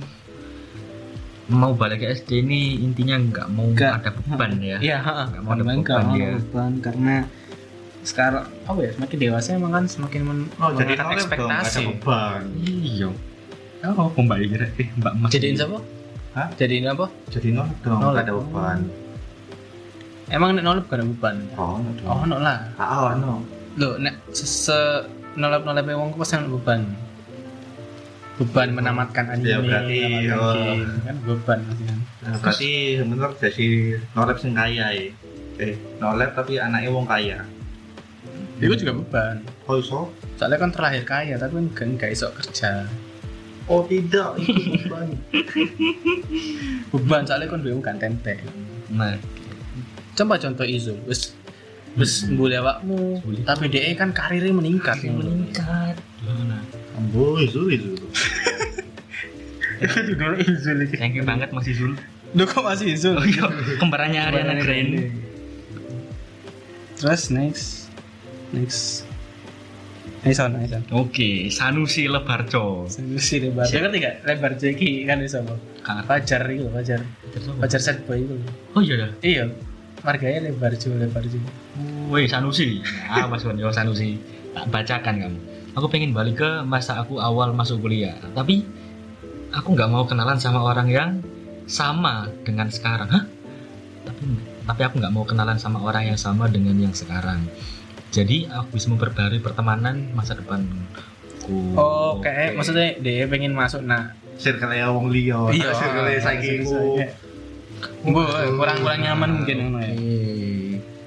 mau 1.47 1.71
balik 1.71 2.01
ke 2.01 2.09
SD 2.11 2.41
ini 2.41 2.81
intinya 2.81 3.13
nggak 3.15 3.47
mau 3.51 3.69
Nggak. 3.69 3.93
ada 3.99 4.09
beban 4.11 4.51
ya 4.65 4.77
Iya. 4.79 4.97
Nggak 5.29 5.41
mau 5.41 5.51
ada 5.53 5.63
Beban, 5.63 6.05
ya. 6.11 6.29
beban 6.35 6.71
karena 6.79 7.15
sekarang 8.01 8.45
apa 8.63 8.79
ya 8.79 8.91
semakin 8.91 9.17
dewasa 9.19 9.47
emang 9.53 9.71
kan 9.71 9.85
semakin 9.85 10.21
men 10.23 10.39
Oh, 10.57 10.69
jadi 10.71 10.97
ekspektasi. 10.97 11.85
beban. 11.93 12.41
iya 12.57 13.09
oh 13.93 14.09
mbak 14.17 14.37
kira 14.49 14.67
eh 14.81 14.87
mbak 14.97 15.13
mas 15.19 15.29
Jadiin 15.29 15.55
siapa? 15.59 15.77
Hah? 16.35 16.47
Jadiin 16.57 16.89
apa? 16.91 17.05
Jadi 17.31 17.47
nolak 17.55 17.77
dong, 17.85 17.99
nggak 18.01 18.25
ada 18.27 18.33
beban. 18.35 18.79
Emang 20.25 20.57
nek 20.57 20.65
nolep 20.65 20.85
gak 20.89 20.97
ada 20.99 21.05
beban. 21.05 21.35
Oh, 21.53 21.77
no 21.77 21.89
dong. 22.01 22.09
Oh, 22.09 22.21
no 22.25 22.35
lah. 22.41 22.57
Ah, 22.81 22.97
oh, 22.97 23.09
no. 23.13 23.45
Loh, 23.77 23.93
nek 24.01 24.17
se, 24.33 24.45
se 24.49 24.77
nolep-nolep 25.37 25.85
wong 25.93 26.11
ku 26.15 26.17
pasti 26.17 26.41
beban. 26.49 26.81
Beban 28.35 28.75
menamatkan 28.75 29.31
anime, 29.31 29.47
Ya, 29.47 29.57
berarti, 29.63 29.99
oh. 30.35 30.51
game. 30.51 30.91
kan 31.07 31.15
beban 31.23 31.59
pasti 31.69 31.83
kan. 31.87 31.99
Nah, 32.25 32.33
berarti 32.41 32.71
bener 33.05 33.31
jadi 33.37 33.67
nolep 34.17 34.37
sing 34.41 34.51
kaya 34.57 34.85
ya. 34.91 35.03
Eh, 35.55 35.73
nolep 36.01 36.35
tapi 36.35 36.59
anaknya 36.59 36.89
wong 36.89 37.05
kaya. 37.05 37.45
Itu 38.59 38.73
juga 38.75 38.97
beban. 38.97 39.35
Oh, 39.69 39.77
iso? 39.77 40.09
Soalnya 40.41 40.57
kan 40.57 40.71
terlahir 40.73 41.03
kaya, 41.05 41.37
tapi 41.37 41.63
kan 41.71 41.95
gak 41.95 42.11
iso 42.11 42.33
kerja. 42.33 42.89
Oh, 43.65 43.81
tidak, 43.81 44.37
itu 44.37 44.53
beban. 44.77 45.09
Beban 46.93 47.21
soalnya 47.25 47.49
kan 47.49 47.59
duwe 47.59 47.73
kan 47.81 47.97
tempe. 47.97 48.37
nah 48.87 49.17
Coba 50.13 50.37
contoh 50.37 50.63
Izul, 50.63 50.95
wis 51.05 51.33
wis 51.95 52.27
mbuli 52.27 52.55
awakmu, 52.55 53.19
Mbuli. 53.19 53.41
tapi 53.43 53.65
dia 53.67 53.89
kan 53.95 54.11
karirnya 54.11 54.53
meningkat. 54.53 54.99
meningkat 55.01 55.95
nah 56.23 56.61
Ambo, 56.95 57.39
isu, 57.39 57.67
isu. 57.69 57.91
Itu 59.75 59.97
dulu 60.13 60.35
Izul 60.39 60.77
iki. 60.85 60.95
thank 60.95 61.13
you 61.13 61.23
banget 61.23 61.51
Mas 61.51 61.65
Izul 61.65 61.95
Lu 62.31 62.43
kok 62.43 62.63
masih 62.63 62.91
Izul? 62.91 63.15
oh 63.15 63.23
iya 63.23 63.47
kembarannya 63.77 64.19
Ariana 64.19 64.55
Grande 64.59 65.11
Terus 66.95 67.27
next 67.29 67.87
next 68.51 69.04
Aison, 70.25 70.51
Aison. 70.57 70.81
oke 70.89 71.53
Sanusi 71.53 72.09
Lebarco 72.09 72.89
Si 72.89 73.37
lebar. 73.37 73.69
Dia 73.69 73.79
ngerti 73.85 73.97
gak? 74.01 74.15
Lebar 74.25 74.51
Jeki 74.57 75.05
kan 75.05 75.21
iso 75.21 75.39
apa? 75.45 75.55
Kang 75.85 76.01
Fajar 76.03 76.41
itu, 76.49 76.65
Fajar. 76.73 76.99
Fajar 77.61 77.81
set 77.81 78.01
boy 78.09 78.19
itu. 78.19 78.33
oh 78.73 78.81
iya 78.81 78.95
ya 78.97 79.09
Iya. 79.21 79.45
Marganya 80.01 80.49
lebar 80.49 80.73
Jo, 80.77 80.93
lebar 80.97 81.21
Jo. 81.25 81.37
Woi 82.09 82.25
Sanusi, 82.25 82.81
ah 83.09 83.25
Mas 83.25 83.41
Wan, 83.41 83.57
yo 83.57 83.69
Sanusi, 83.69 84.17
tak 84.53 84.69
bacakan 84.69 85.15
kamu. 85.17 85.39
Aku 85.73 85.85
pengen 85.89 86.13
balik 86.13 86.41
ke 86.41 86.49
masa 86.61 87.01
aku 87.01 87.17
awal 87.17 87.51
masuk 87.51 87.81
kuliah, 87.81 88.13
tapi 88.37 88.61
aku 89.49 89.73
nggak 89.73 89.89
mau 89.89 90.05
kenalan 90.05 90.37
sama 90.37 90.61
orang 90.61 90.87
yang 90.93 91.09
sama 91.65 92.29
dengan 92.45 92.69
sekarang. 92.69 93.09
Hah? 93.09 93.23
Tapi 94.05 94.23
tapi 94.65 94.81
aku 94.85 94.95
nggak 95.01 95.13
mau 95.13 95.25
kenalan 95.25 95.57
sama 95.57 95.81
orang 95.81 96.13
yang 96.13 96.19
sama 96.21 96.45
dengan 96.47 96.77
yang 96.77 96.93
sekarang. 96.93 97.41
Jadi 98.15 98.47
aku 98.47 98.79
bisa 98.79 98.87
memperbarui 98.87 99.43
pertemanan 99.43 100.15
masa 100.15 100.39
depanku. 100.39 100.71
Oh, 101.75 102.23
kayak 102.23 102.55
Oke. 102.55 102.63
maksudnya 102.63 102.95
dia 103.03 103.27
pengen 103.27 103.51
masuk 103.51 103.83
nah. 103.83 104.15
Circle-nya 104.39 104.87
wong 104.87 105.11
liya. 105.11 105.51
Iya, 105.51 105.75
circle-nya 105.75 106.19
saiki 106.23 106.63
ku. 106.63 106.95
Gue 108.07 108.23
kurang-kurang 108.55 109.03
nyaman 109.03 109.43
mungkin 109.43 109.55
ngono 109.67 109.79
ya. 109.83 109.91
Oke. 109.91 110.15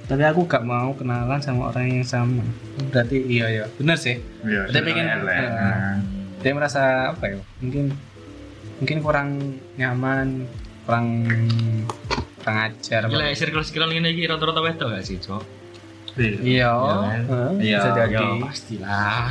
Tapi 0.08 0.22
aku 0.24 0.40
gak 0.44 0.64
mau 0.64 0.92
kenalan 0.92 1.40
sama 1.40 1.72
orang 1.72 2.00
yang 2.00 2.04
sama. 2.04 2.44
Berarti 2.92 3.24
iya 3.24 3.46
ya, 3.48 3.64
bener 3.80 3.96
sih. 3.96 4.20
Iya, 4.44 4.68
Dia 4.68 4.80
pengen-. 4.84 5.08
Nah. 5.08 5.24
Nah. 5.24 5.96
Dia 6.44 6.52
merasa 6.52 7.12
apa 7.16 7.24
ya? 7.24 7.40
Mungkin 7.64 7.96
mungkin 8.84 8.98
kurang 9.00 9.28
nyaman, 9.80 10.44
kurang 10.84 11.24
kurang 12.40 12.56
ajar. 12.68 13.08
Gila, 13.08 13.32
circle-circle 13.32 13.96
ini 13.96 14.12
iki 14.12 14.28
rata-rata 14.28 14.60
wedok 14.60 14.92
gak 14.92 15.04
sih, 15.08 15.16
Cok? 15.16 15.57
Iya, 16.18 16.38
Iya, 16.42 16.70
kan? 16.74 17.22
heeh, 17.24 17.50
Iya, 17.58 17.78
bisa 17.78 17.88
jadi. 17.94 18.14
Ya, 18.18 18.28
pastilah. 18.42 19.24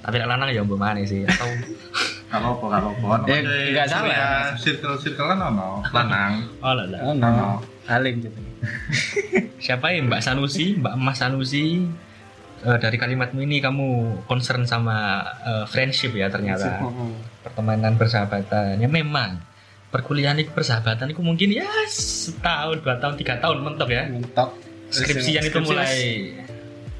Tapi 0.00 0.16
lanang 0.18 0.48
ya 0.48 0.64
mbok 0.64 0.78
maneh 0.78 1.04
sih 1.04 1.22
atau 1.22 1.48
Gak 2.30 2.38
apa-apa, 2.38 2.64
gak 2.70 2.80
apa-apa. 2.94 3.26
Ya, 3.26 3.38
nggak 3.74 3.86
salah. 3.90 4.54
Circle-circle 4.54 5.26
kan 5.26 5.38
ono, 5.42 5.82
lanang. 5.90 6.32
oh 6.62 6.72
lah 6.72 6.86
lah. 6.86 7.00
Oh, 7.02 7.12
no. 7.12 7.58
Alim 7.84 8.22
gitu. 8.22 8.38
Siapa 9.64 9.90
ya 9.90 9.98
Mbak 10.00 10.22
Sanusi, 10.22 10.78
Mbak 10.78 10.94
Mas 10.94 11.18
Sanusi? 11.18 11.90
Eh, 12.60 12.76
dari 12.76 12.96
kalimatmu 12.96 13.40
ini 13.40 13.58
kamu 13.58 13.88
concern 14.24 14.62
sama 14.62 15.24
eh, 15.42 15.64
friendship 15.64 16.12
ya 16.12 16.28
ternyata 16.28 16.84
Oh, 16.84 17.08
pertemanan 17.40 17.96
persahabatan 17.96 18.76
ya 18.76 18.84
memang 18.84 19.40
perkuliahan 19.88 20.36
itu 20.36 20.52
persahabatan 20.52 21.08
itu 21.08 21.18
mungkin 21.18 21.50
ya 21.50 21.64
setahun 21.88 22.84
dua 22.84 23.00
tahun 23.00 23.16
tiga 23.16 23.40
tahun 23.40 23.64
mentok 23.64 23.88
ya 23.88 24.04
mentok. 24.06 24.54
Skripsian 24.90 25.42
itu 25.42 25.58
mulai 25.60 25.94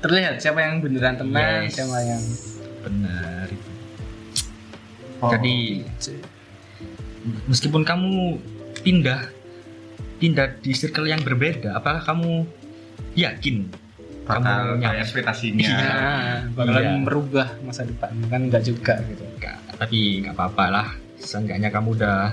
terlihat 0.00 0.38
siapa 0.38 0.60
yang 0.60 0.80
beneran 0.80 1.14
teman, 1.14 1.60
Yes. 1.62 1.76
siapa 1.76 1.98
yang 2.00 2.22
benar 2.80 3.46
itu. 3.46 3.70
Oh. 5.20 5.28
jadi 5.28 5.56
meskipun 7.44 7.82
kamu 7.82 8.40
pindah 8.80 9.28
pindah 10.16 10.56
di 10.58 10.72
circle 10.72 11.04
yang 11.04 11.20
berbeda 11.20 11.74
apakah 11.74 12.00
kamu 12.02 12.48
yakin 13.14 13.68
bakal 14.24 14.40
Kamu 14.40 14.78
kayak 14.78 14.80
nyampe. 14.80 15.02
ekspektasinya 15.02 15.60
Iya. 15.60 15.76
Nah, 15.76 16.36
bakalan 16.54 16.80
Iya. 16.82 16.96
merubah 17.02 17.48
masa 17.60 17.82
depan 17.82 18.12
kan 18.24 18.40
enggak 18.42 18.62
juga 18.62 18.94
gitu 19.04 19.24
Nggak, 19.36 19.56
tapi 19.76 19.98
nggak 20.22 20.32
apa-apa 20.32 20.64
lah 20.70 20.88
seenggaknya 21.16 21.68
kamu 21.68 21.88
udah 21.98 22.32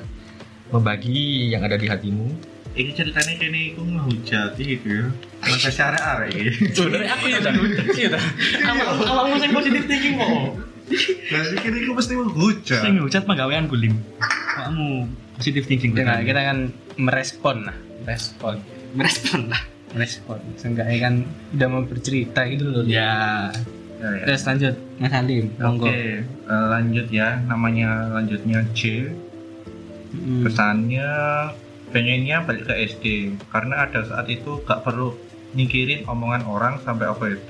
membagi 0.70 1.20
yang 1.50 1.64
ada 1.64 1.76
di 1.76 1.88
hatimu 1.88 2.28
ini 2.78 2.92
ceritanya 2.94 3.34
kini 3.42 3.62
aku 3.74 3.82
ngehujat 3.84 4.50
gitu 4.62 4.88
ya 4.88 5.06
masa 5.42 5.70
secara 5.74 5.98
arek 6.18 6.32
ini 6.38 6.52
sebenarnya 6.72 7.10
aku 7.18 7.26
ya 7.28 7.40
iya 7.98 8.08
dah 8.14 8.24
awalmu 9.10 9.36
sing 9.42 9.52
positif 9.52 9.84
thinking 9.90 10.16
kok. 10.18 10.64
Berarti 11.28 11.56
kini 11.60 11.78
aku 11.84 11.94
mesti 12.00 12.14
menghujat 12.16 12.80
sing 12.80 12.94
hujat 13.04 13.24
penggawean 13.28 13.68
gulim 13.68 14.00
kamu 14.58 15.10
positif 15.38 15.64
thinking 15.70 15.94
Kita, 15.94 16.26
kita 16.26 16.42
kan 16.42 16.58
merespon 16.98 17.70
lah. 17.70 17.78
Merespon. 18.04 18.56
Merespon 18.98 19.42
lah. 19.54 19.62
Merespon. 19.94 20.40
Seenggaknya 20.58 20.98
kan 20.98 21.14
udah 21.54 21.68
mau 21.70 21.82
bercerita 21.86 22.42
gitu 22.50 22.66
loh. 22.68 22.84
Ya. 22.84 23.50
Ya, 23.98 24.14
ya. 24.14 24.26
terus 24.30 24.46
lanjut 24.46 24.78
Mas 25.02 25.10
Halim 25.10 25.50
Oke, 25.58 25.62
monggo 25.62 25.90
eh, 25.90 26.22
lanjut 26.46 27.08
ya. 27.10 27.42
Namanya 27.46 28.14
lanjutnya 28.14 28.62
C. 28.74 29.10
Hmm. 30.14 30.46
Pesannya 30.46 31.10
pengennya 31.88 32.42
balik 32.42 32.66
ke 32.66 32.74
SD 32.86 33.06
karena 33.48 33.84
ada 33.84 34.04
saat 34.04 34.28
itu 34.28 34.60
gak 34.62 34.82
perlu 34.82 35.16
mikirin 35.52 36.04
omongan 36.04 36.44
orang 36.44 36.80
sampai 36.82 37.08
OVT. 37.08 37.50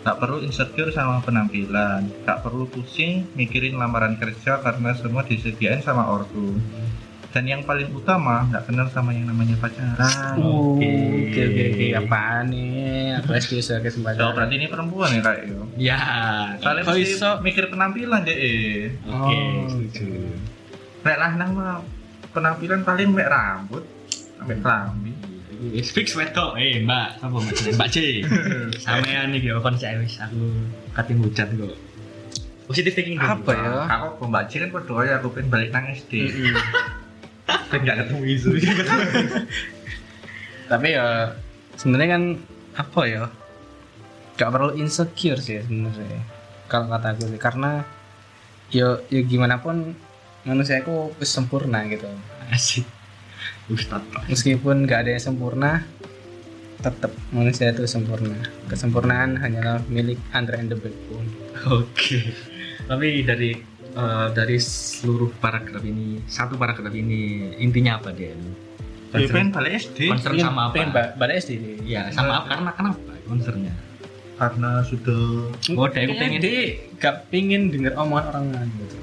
Gak 0.00 0.16
perlu 0.16 0.40
insecure 0.40 0.88
sama 0.88 1.20
penampilan, 1.20 2.08
gak 2.24 2.40
perlu 2.40 2.64
pusing 2.66 3.28
mikirin 3.34 3.76
lamaran 3.76 4.16
kerja 4.16 4.56
karena 4.58 4.94
semua 4.94 5.22
disediain 5.22 5.78
sama 5.78 6.08
ortu. 6.08 6.56
Dan 7.30 7.46
yang 7.46 7.62
paling 7.62 7.94
utama, 7.94 8.42
gak 8.50 8.66
kenal 8.66 8.88
sama 8.88 9.12
yang 9.12 9.28
namanya 9.28 9.54
pacaran. 9.56 10.34
Oh, 10.34 10.74
Oke 10.74 10.90
oke 11.46 11.62
oke 11.70 11.86
apaan 11.94 12.50
nih 12.50 12.66
aku 13.14 13.30
SD 13.36 13.52
sudah 13.60 13.78
So, 13.78 13.84
kesempatan 13.84 14.34
berarti 14.34 14.54
ini 14.56 14.66
perempuan 14.66 15.12
ya 15.12 15.20
kak 15.20 15.36
yo. 15.46 15.60
ya 15.78 15.98
Soalnya 16.58 16.82
mesti 16.82 17.06
mikir 17.38 17.64
penampilan 17.68 18.26
deh. 18.26 18.34
eh. 18.34 18.90
oke 19.04 19.36
Oh, 19.36 19.62
setuju 19.68 20.10
Nek 21.00 21.16
lanang 21.16 21.50
mah 21.54 21.78
penampilan 22.30 22.80
paling 22.86 23.10
mek 23.12 23.28
rambut, 23.28 23.84
sampai 24.38 24.56
kelambi. 24.58 25.12
Wis 25.60 25.92
fix 25.92 26.16
wedok 26.16 26.56
eh 26.56 26.80
mbak 26.80 27.20
apa 27.20 27.36
mbak 27.36 27.52
C 27.52 27.62
mbak 27.76 27.88
C 27.92 27.96
sampean 28.84 29.28
nih 29.28 29.44
yo 29.44 29.60
kon 29.60 29.76
saya 29.76 30.00
wis 30.00 30.16
aku 30.16 30.40
kating 30.96 31.20
hujat 31.20 31.52
kok 31.52 31.76
positif 32.64 32.96
thinking 32.96 33.20
dulu. 33.20 33.28
apa 33.28 33.50
ya 33.52 33.72
Aku 33.98 34.24
pembaca 34.24 34.56
kan 34.56 34.70
pada 34.72 34.94
ya 35.04 35.14
aku 35.20 35.28
pengen 35.36 35.52
balik 35.52 35.68
nang 35.74 35.84
SD. 35.90 36.12
Mm-mm. 36.32 36.54
Pengen 37.74 37.82
gak 37.82 37.96
ketemu 38.06 38.22
isu. 38.30 38.50
tapi 40.70 40.94
ya 40.94 41.34
sebenarnya 41.74 42.08
kan 42.14 42.22
apa 42.78 43.00
ya 43.10 43.22
gak 44.38 44.50
perlu 44.54 44.72
insecure 44.78 45.42
sih 45.42 45.58
sebenarnya 45.60 46.22
kalau 46.70 46.86
kata 46.86 47.18
gue 47.18 47.34
sih 47.34 47.42
karena 47.42 47.82
ya 48.70 49.02
ya 49.10 49.20
gimana 49.26 49.58
pun 49.58 49.98
manusia 50.42 50.78
itu 50.78 50.94
sempurna 51.20 51.84
gitu. 51.86 52.08
Asik. 52.48 52.86
Ustad 53.66 54.02
meskipun 54.26 54.82
gak 54.82 55.06
ada 55.06 55.10
yang 55.14 55.22
sempurna 55.22 55.86
tetap 56.76 57.12
manusia 57.30 57.70
itu 57.70 57.84
sempurna. 57.84 58.34
Kesempurnaan 58.66 59.36
hanyalah 59.36 59.84
milik 59.86 60.18
Andre 60.30 60.58
and 60.58 60.68
the 60.68 60.76
Backbone 60.76 61.28
oke. 61.70 62.18
Tapi 62.82 63.22
dari 63.22 63.50
eh, 63.92 64.28
dari 64.32 64.56
seluruh 64.58 65.30
paragraf 65.36 65.82
ini 65.82 66.24
satu 66.26 66.56
paragraf 66.56 66.90
ini 66.90 67.20
intinya 67.56 67.96
apa 67.96 68.10
dia 68.10 68.34
Dia 69.10 69.26
pengen 69.26 69.50
balik 69.50 69.82
SD 69.82 70.06
concern 70.06 70.38
sama 70.38 70.60
apa? 70.66 70.72
pengen 70.72 70.90
ba- 70.90 71.12
pada 71.12 71.32
SD 71.34 71.82
ya 71.84 72.10
sama 72.10 72.42
apa? 72.42 72.54
Karena 72.54 72.70
kenapa 72.72 72.98
concernnya? 73.24 73.74
Karena 74.34 74.70
sudah 74.80 75.50
Oh, 75.74 75.86
dia 75.86 76.06
pengen- 76.08 76.40
dia 76.40 76.78
gak 76.96 77.28
pingin 77.28 77.68
denger 77.68 77.92
omongan 77.94 78.24
orang 78.30 78.44
lain. 78.50 78.70
Gitu 78.78 78.96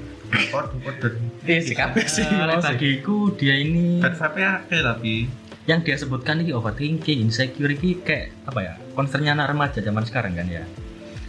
kode 0.48 0.76
kode. 0.82 1.08
Iya 1.48 1.60
sih 1.64 1.76
kabeh 1.76 2.04
sih 2.04 2.24
bagiku 2.60 3.32
dia 3.34 3.56
ini 3.56 4.04
sampai 4.04 4.44
akhir 4.44 4.84
tapi 4.84 5.26
yang 5.68 5.84
dia 5.84 6.00
sebutkan 6.00 6.40
ini 6.40 6.56
overthinking, 6.56 7.28
insecure 7.28 7.68
ini 7.68 8.00
kayak 8.00 8.32
apa 8.48 8.60
ya? 8.64 8.74
Concernnya 8.96 9.36
anak 9.36 9.52
remaja 9.52 9.84
zaman 9.84 10.00
sekarang 10.08 10.32
kan 10.32 10.48
ya. 10.48 10.64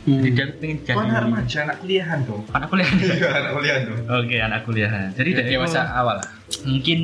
Hmm. 0.07 0.23
Jadi 0.23 0.31
dia 0.31 0.45
pengen 0.55 0.77
jadi 0.87 0.95
Kau 0.95 1.03
anak 1.03 1.21
remaja 1.27 1.57
anak 1.67 1.77
kuliahan 1.83 2.19
dong. 2.23 2.43
anak 2.55 2.67
kuliah. 2.71 2.87
Iya 3.19 3.27
anak 3.35 3.51
kuliahan 3.59 3.81
dong. 3.83 3.99
Oke, 4.07 4.37
anak 4.39 4.61
kuliahan. 4.63 5.07
Jadi 5.11 5.29
dia 5.35 5.43
Jadi 5.43 5.51
itu 5.51 5.59
masa 5.59 5.81
awal 5.91 6.23
lah 6.23 6.27
mungkin 6.63 6.99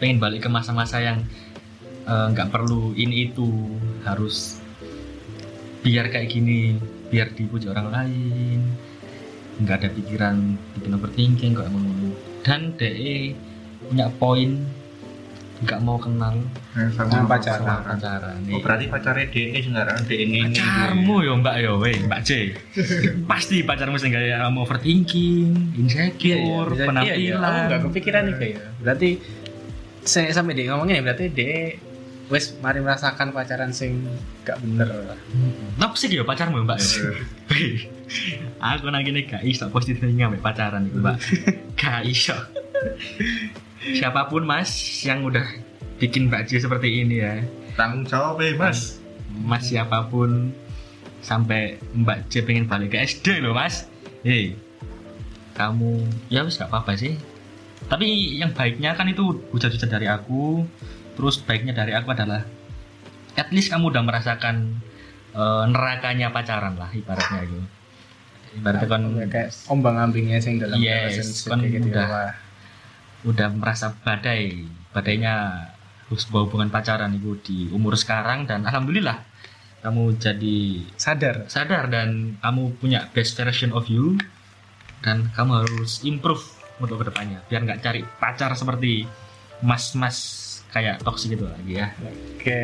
pengen 0.00 0.16
balik 0.18 0.40
ke 0.42 0.48
masa-masa 0.48 0.96
yang 1.04 1.20
eh, 2.08 2.26
nggak 2.32 2.48
perlu 2.48 2.96
ini 2.96 3.28
itu 3.28 3.46
harus 4.08 4.64
biar 5.84 6.08
kayak 6.08 6.32
gini, 6.32 6.80
biar 7.12 7.36
dipuji 7.36 7.68
orang 7.68 7.92
lain, 7.92 8.60
nggak 9.60 9.76
ada 9.76 9.88
pikiran 9.92 10.56
bikin 10.80 10.96
overthinking 10.96 11.52
kok 11.52 11.68
ngono. 11.68 12.31
Dan 12.42 12.74
DE 12.74 13.34
punya 13.82 14.06
poin 14.12 14.50
nggak 15.62 15.78
mau 15.78 15.94
kenal 15.94 16.34
Yang 16.72 16.90
Sama 16.92 17.10
sama 17.12 17.26
pacaran. 17.28 17.62
pacaran. 17.62 17.82
pacaran. 17.86 18.36
Oh 18.50 18.58
berarti 18.58 18.84
pacarnya 18.86 19.26
DE 19.28 19.58
sekarang 19.60 19.98
DE 20.02 20.16
ini. 20.18 20.40
pacarmu 20.50 21.16
yo 21.20 21.32
mbak 21.38 21.56
yo 21.60 21.72
weh 21.78 21.94
mbak 22.02 22.20
C 22.20 22.50
pasti 23.30 23.62
pacarmu 23.62 23.94
sing 23.94 24.10
kayak 24.10 24.42
kamu 24.42 24.58
overthinking 24.60 25.50
insecure 25.76 26.66
bisa- 26.68 26.82
penampilan 26.84 27.14
iya, 27.14 27.30
iya. 27.30 27.38
aku 27.38 27.58
nggak 27.64 27.80
kepikiran 27.86 28.22
nih 28.24 28.34
kayak 28.36 28.58
berarti 28.78 29.10
saya 30.02 30.30
sampai 30.30 30.52
dia 30.52 30.66
ngomongnya 30.68 30.98
ya, 30.98 31.02
berarti 31.04 31.26
dia 31.30 31.78
wes 32.30 32.54
mari 32.62 32.78
merasakan 32.78 33.34
pacaran 33.34 33.74
sing 33.74 34.04
gak 34.46 34.60
bener. 34.62 34.86
Lah 34.86 35.18
Apa 35.82 35.94
sih 35.98 36.12
yo 36.12 36.22
pacarmu 36.22 36.62
mbak? 36.62 36.78
Aku 38.76 38.86
nang 38.92 39.02
gini 39.02 39.26
gak 39.26 39.42
iso 39.42 39.66
positifnya 39.72 40.30
mbak 40.30 40.42
pacaran 40.44 40.86
itu 40.86 40.98
mbak. 41.02 41.16
Gak 41.80 42.06
iso. 42.06 42.36
Siapa 43.82 44.30
pun 44.30 44.46
mas 44.46 44.70
yang 45.02 45.26
udah 45.26 45.42
bikin 45.98 46.30
mbak 46.30 46.46
C 46.46 46.62
seperti 46.62 47.02
ini 47.02 47.22
ya. 47.22 47.42
Tanggung 47.74 48.06
jawab 48.06 48.38
eh 48.42 48.54
mas. 48.54 49.02
mas 49.32 49.64
siapa 49.64 50.12
pun 50.12 50.52
sampai 51.24 51.80
Mbak 51.96 52.28
C 52.28 52.44
pengen 52.44 52.68
balik 52.68 52.92
ke 52.92 53.00
SD 53.00 53.40
loh 53.40 53.56
mas. 53.56 53.88
Hei 54.22 54.54
kamu 55.52 56.00
ya 56.32 56.44
wis 56.44 56.56
gak 56.58 56.72
apa-apa 56.72 56.96
sih. 56.96 57.16
Tapi 57.86 58.38
yang 58.40 58.54
baiknya 58.54 58.96
kan 58.96 59.10
itu 59.10 59.42
hujat-hujat 59.52 59.90
dari 59.90 60.06
aku 60.08 60.64
terus 61.18 61.40
baiknya 61.42 61.76
dari 61.76 61.92
aku 61.92 62.12
adalah 62.12 62.44
at 63.36 63.48
least 63.52 63.72
kamu 63.72 63.92
udah 63.92 64.02
merasakan 64.04 64.76
eh, 65.32 65.64
nerakanya 65.68 66.28
pacaran 66.32 66.76
lah 66.76 66.90
ibaratnya 66.92 67.40
itu 67.44 67.60
ibaratnya 68.60 68.88
kan 68.88 69.02
kayak 69.32 69.48
ombang 69.72 69.96
ambingnya 69.96 70.38
sing 70.40 70.60
dalam 70.60 70.76
Yes, 70.76 71.48
kan 71.48 71.64
gitu 71.64 71.88
udah. 71.88 72.04
ya, 72.04 72.24
udah 73.24 73.48
merasa 73.54 73.96
badai. 74.04 74.68
Badainya 74.92 75.64
sebuah 76.12 76.44
hubungan 76.44 76.68
pacaran 76.68 77.16
itu 77.16 77.32
di 77.40 77.58
umur 77.72 77.96
sekarang 77.96 78.44
dan 78.44 78.68
alhamdulillah 78.68 79.24
kamu 79.80 80.20
jadi 80.20 80.84
sadar. 81.00 81.48
sadar 81.48 81.88
dan 81.88 82.36
kamu 82.44 82.76
punya 82.76 83.08
best 83.16 83.40
version 83.40 83.72
of 83.72 83.88
you 83.88 84.20
dan 85.00 85.32
kamu 85.32 85.64
harus 85.64 86.04
improve 86.04 86.44
untuk 86.76 87.00
ke 87.00 87.08
depannya. 87.08 87.40
Biar 87.48 87.64
nggak 87.64 87.80
cari 87.80 88.04
pacar 88.04 88.52
seperti 88.52 89.08
mas-mas 89.64 90.41
kayak 90.72 91.00
toxic 91.00 91.32
gitu 91.32 91.44
lagi 91.44 91.76
ya 91.76 91.92
oke 92.34 92.60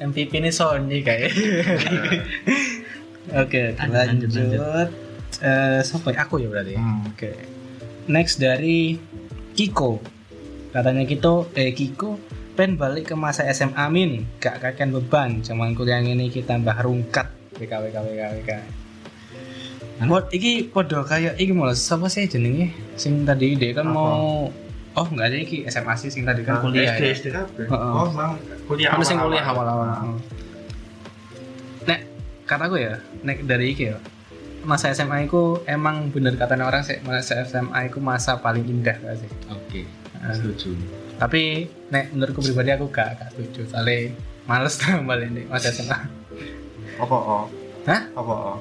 MVP 0.00 0.30
ini 0.32 0.48
Sony 0.48 1.02
kayak 1.02 1.30
oke 3.42 3.62
Lanjut, 3.78 4.30
lanjut, 4.30 4.32
lanjut 4.32 4.90
Eh, 5.42 5.80
siapa 5.82 6.14
ya? 6.14 6.22
aku 6.22 6.38
ya 6.38 6.46
berarti 6.46 6.78
Hmm. 6.78 7.02
Oke. 7.08 7.34
Next 8.06 8.38
dari 8.38 8.94
Kiko. 9.52 9.98
Katanya 10.70 11.02
Kiko, 11.02 11.50
eh 11.52 11.74
Kiko 11.74 12.14
pen 12.52 12.76
balik 12.76 13.10
ke 13.10 13.14
masa 13.16 13.48
SMA 13.50 13.84
min, 13.90 14.28
gak 14.38 14.60
kakean 14.60 14.92
beban, 14.92 15.40
cuman 15.42 15.72
kuliah 15.74 15.98
ini 15.98 16.28
kita 16.28 16.54
tambah 16.54 16.76
rungkat 16.78 17.26
WK 17.58 17.72
WK 17.74 17.96
WK. 18.38 18.50
Buat 20.04 20.30
iki 20.30 20.64
podo 20.64 21.02
kayak 21.02 21.36
iki 21.36 21.50
malah 21.50 21.74
siapa 21.74 22.06
sih 22.06 22.26
jenenge? 22.26 22.70
Sing 22.94 23.24
tadi 23.24 23.56
dia 23.56 23.72
kan 23.72 23.86
Apa? 23.86 23.92
mau 23.92 24.48
Oh 24.92 25.06
enggak 25.08 25.32
ada 25.32 25.38
iki 25.40 25.64
SMA 25.72 25.94
sih 25.96 26.12
sing 26.12 26.28
tadi 26.28 26.44
kan 26.44 26.60
kuliah 26.60 26.96
SD 26.96 27.04
ya. 27.04 27.12
SD 27.16 27.26
kabeh. 27.32 27.66
Oh, 27.72 28.12
mang 28.12 28.36
kuliah 28.68 28.92
Kan 28.92 29.00
sing 29.04 29.16
kuliah 29.16 29.44
awal-awal. 29.44 30.20
Nek 31.88 32.00
kataku 32.44 32.76
ya, 32.76 33.00
nek 33.24 33.48
dari 33.48 33.72
iki 33.72 33.88
ya. 33.88 33.96
Masa 34.62 34.94
SMA 34.94 35.26
itu 35.26 35.58
emang 35.66 36.12
bener 36.14 36.38
katanya 36.38 36.70
orang 36.70 36.86
sih 36.86 37.00
masa 37.02 37.42
SMA 37.42 37.90
itu 37.90 37.98
masa 37.98 38.38
paling 38.38 38.62
indah 38.62 38.94
gak 38.94 39.18
sih? 39.18 39.30
oke 39.50 39.82
setuju 40.30 40.78
tapi 41.18 41.66
nek 41.90 42.14
menurutku 42.14 42.42
pribadi 42.42 42.70
aku 42.70 42.86
gak, 42.94 43.18
gak 43.18 43.28
setuju 43.34 43.74
soalnya 43.74 44.14
males 44.46 44.78
balik 45.10 45.34
nih 45.34 45.44
masa 45.50 45.74
SMA 45.74 45.98
Apa 47.02 47.16
oh? 47.18 47.44
Hah? 47.90 48.02
Apa 48.14 48.34
oh? 48.54 48.58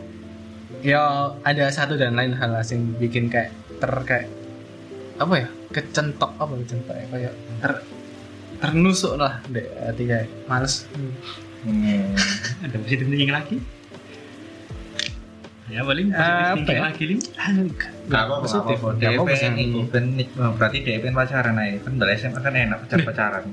ya 0.81 1.29
ada 1.45 1.69
satu 1.69 1.93
dan 1.99 2.17
lain 2.17 2.33
hal 2.33 2.57
yang 2.57 2.81
bikin 2.97 3.29
kayak 3.29 3.53
ter 3.77 3.93
kayak 4.07 4.27
apa 5.21 5.45
ya 5.45 5.47
kecentok 5.71 6.31
apa 6.38 6.53
kecentok 6.62 6.95
ya 6.95 7.05
kayak 7.10 7.34
ter 7.63 7.71
ternusuk 8.62 9.17
lah 9.17 9.41
deh 9.49 9.65
hati 9.81 10.03
kayak 10.05 10.27
males 10.45 10.86
Hmm. 11.62 12.17
Ada 12.65 12.73
positif 12.81 13.05
thinking 13.05 13.29
lagi? 13.29 13.62
Ya, 15.69 15.86
paling 15.86 16.10
positif 16.10 16.25
Apa 16.25 16.57
thinking 16.57 16.73
ya? 16.73 16.81
lagi, 16.84 17.03
Lim. 17.05 17.19
Nggak 18.10 18.21
apa 18.25 18.34
positif. 18.41 18.77
Dia 18.97 19.10
pengen 19.21 19.38
yang 19.45 19.55
itu, 19.55 19.77
ini. 19.77 19.81
ben 19.88 20.05
oh, 20.41 20.51
berarti 20.57 20.77
dia 20.81 20.97
pengen 20.97 21.15
pacaran 21.15 21.55
aja. 21.62 21.77
Kan 21.86 21.93
dari 22.01 22.13
SMA 22.17 22.39
kan 22.41 22.53
enak 22.57 22.77
pacar 22.81 22.97
pacaran. 23.13 23.43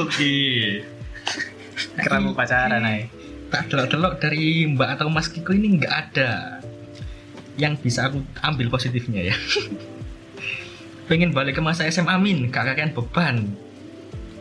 Oke. 0.00 0.32
Keramu 2.00 2.32
pacaran 2.32 2.82
aja. 2.82 3.04
Tak 3.52 3.62
delok-delok 3.68 4.14
dari 4.18 4.64
Mbak 4.64 4.88
atau 4.96 5.06
Mas 5.12 5.28
Kiko 5.28 5.52
ini 5.52 5.76
nggak 5.78 5.92
ada 5.92 6.58
yang 7.54 7.76
bisa 7.76 8.08
aku 8.08 8.24
ambil 8.42 8.72
positifnya 8.72 9.28
ya. 9.28 9.36
Pengen 11.04 11.36
balik 11.36 11.60
ke 11.60 11.62
masa 11.62 11.84
SMA 11.92 12.16
min, 12.16 12.48
gak 12.48 12.64
kakean 12.72 12.96
beban. 12.96 13.36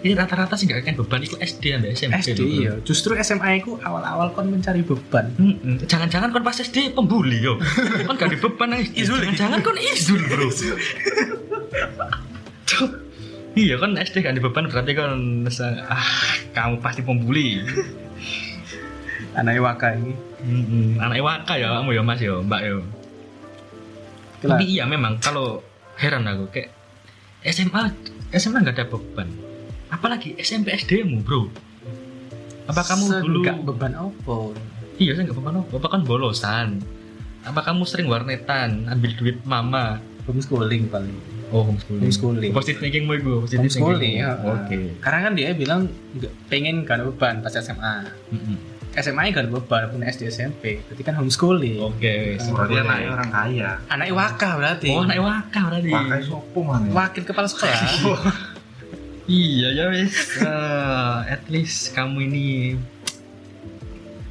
Ini 0.03 0.19
rata-rata 0.19 0.59
sih 0.59 0.67
gak 0.67 0.83
kakean 0.83 0.99
beban 0.99 1.23
itu 1.23 1.35
SD 1.39 1.63
sampai 1.75 1.91
SMP. 1.95 2.15
SD 2.19 2.39
lho, 2.39 2.43
bro. 2.43 2.55
iya. 2.59 2.73
Justru 2.83 3.11
SMA 3.19 3.59
ku 3.63 3.79
awal-awal 3.79 4.35
kon 4.35 4.51
mencari 4.51 4.83
beban. 4.83 5.31
Mm-mm. 5.39 5.83
Jangan-jangan 5.87 6.31
kon 6.31 6.43
pas 6.43 6.55
SD 6.59 6.91
pembuli 6.91 7.39
yo. 7.39 7.55
Kon 8.07 8.15
gak 8.19 8.31
di 8.31 8.39
beban 8.39 8.75
nang 8.75 8.83
SD. 8.83 9.07
Jangan-jangan 9.07 9.59
kon 9.63 9.79
izul, 9.79 10.21
Bro. 10.27 10.47
Iya 13.53 13.77
kan 13.77 13.93
SD 13.93 14.25
gak 14.25 14.33
di 14.33 14.41
beban 14.41 14.65
berarti 14.65 14.97
kon 14.97 15.45
ah 15.85 16.09
kamu 16.57 16.81
pasti 16.81 17.05
pembuli. 17.05 17.61
Anak 19.39 19.61
waka 19.61 19.93
ini. 19.93 20.13
Mm-mm. 20.43 20.99
Anak 20.99 21.21
waka 21.23 21.53
ya 21.55 21.79
kamu 21.79 21.95
ya 21.95 22.01
Mas 22.03 22.19
ya, 22.19 22.35
Mbak 22.41 22.61
ya. 22.61 22.75
Tapi 24.43 24.63
iya 24.67 24.83
memang 24.83 25.21
kalau 25.23 25.63
heran 26.03 26.27
aku 26.27 26.51
kayak 26.51 26.69
SMA 27.47 27.95
SMA 28.35 28.59
nggak 28.59 28.75
ada 28.75 28.85
beban. 28.91 29.31
Apalagi 29.87 30.35
SMP 30.35 30.75
SD 30.75 31.07
mu 31.07 31.23
bro. 31.23 31.47
Apa 32.67 32.83
kamu 32.83 33.23
dulu 33.23 33.39
Enggak 33.43 33.59
beban 33.63 33.93
apa? 33.95 34.35
Iya 34.99 35.15
saya 35.15 35.31
nggak 35.31 35.37
beban 35.39 35.55
apa. 35.63 35.71
Apa 35.79 35.87
kan 35.87 36.01
bolosan. 36.03 36.83
Apa 37.47 37.59
kamu 37.63 37.83
sering 37.87 38.07
warnetan 38.11 38.87
ambil 38.91 39.11
duit 39.15 39.39
mama? 39.47 40.03
Homeschooling 40.27 40.87
paling. 40.87 41.15
Oh 41.51 41.67
homeschooling. 41.67 42.07
Homeschooling. 42.07 42.51
Positif 42.55 42.79
thinking 42.79 43.03
mu. 43.07 43.43
Positif 43.43 43.67
Homeschooling 43.67 43.99
thinking. 43.99 44.23
ya. 44.23 44.39
Oke. 44.39 44.75
Karena 45.03 45.19
kan 45.27 45.33
dia 45.35 45.51
bilang 45.55 45.91
nggak 46.15 46.33
pengen 46.47 46.87
gak 46.87 46.99
ada 46.99 47.03
beban 47.11 47.43
pas 47.43 47.51
SMA. 47.55 47.95
Mm-mm. 48.31 48.72
SMA 48.93 49.33
gak 49.33 49.49
ada 49.49 49.51
beban 49.51 49.89
pun 49.89 50.05
SD 50.05 50.29
SMP. 50.29 50.77
Berarti 50.85 51.01
kan 51.01 51.17
homeschooling. 51.17 51.81
Oke. 51.81 52.37
Berarti 52.37 52.75
anaknya 52.77 53.09
orang 53.09 53.29
kaya. 53.33 53.69
Anak 53.89 54.05
waka 54.13 54.49
berarti. 54.53 54.87
Oh 54.93 55.01
anak 55.01 55.17
waka 55.17 55.59
berarti. 55.65 55.89
Pakai 55.89 56.21
sopo 56.21 56.59
mana? 56.61 56.87
Wakil 56.93 57.23
kepala 57.25 57.47
sekolah. 57.49 57.79
Iya 59.23 59.71
ya 59.71 59.85
wes. 59.87 60.35
Eh, 60.43 61.19
at 61.31 61.47
least 61.47 61.95
kamu 61.95 62.27
ini 62.27 62.75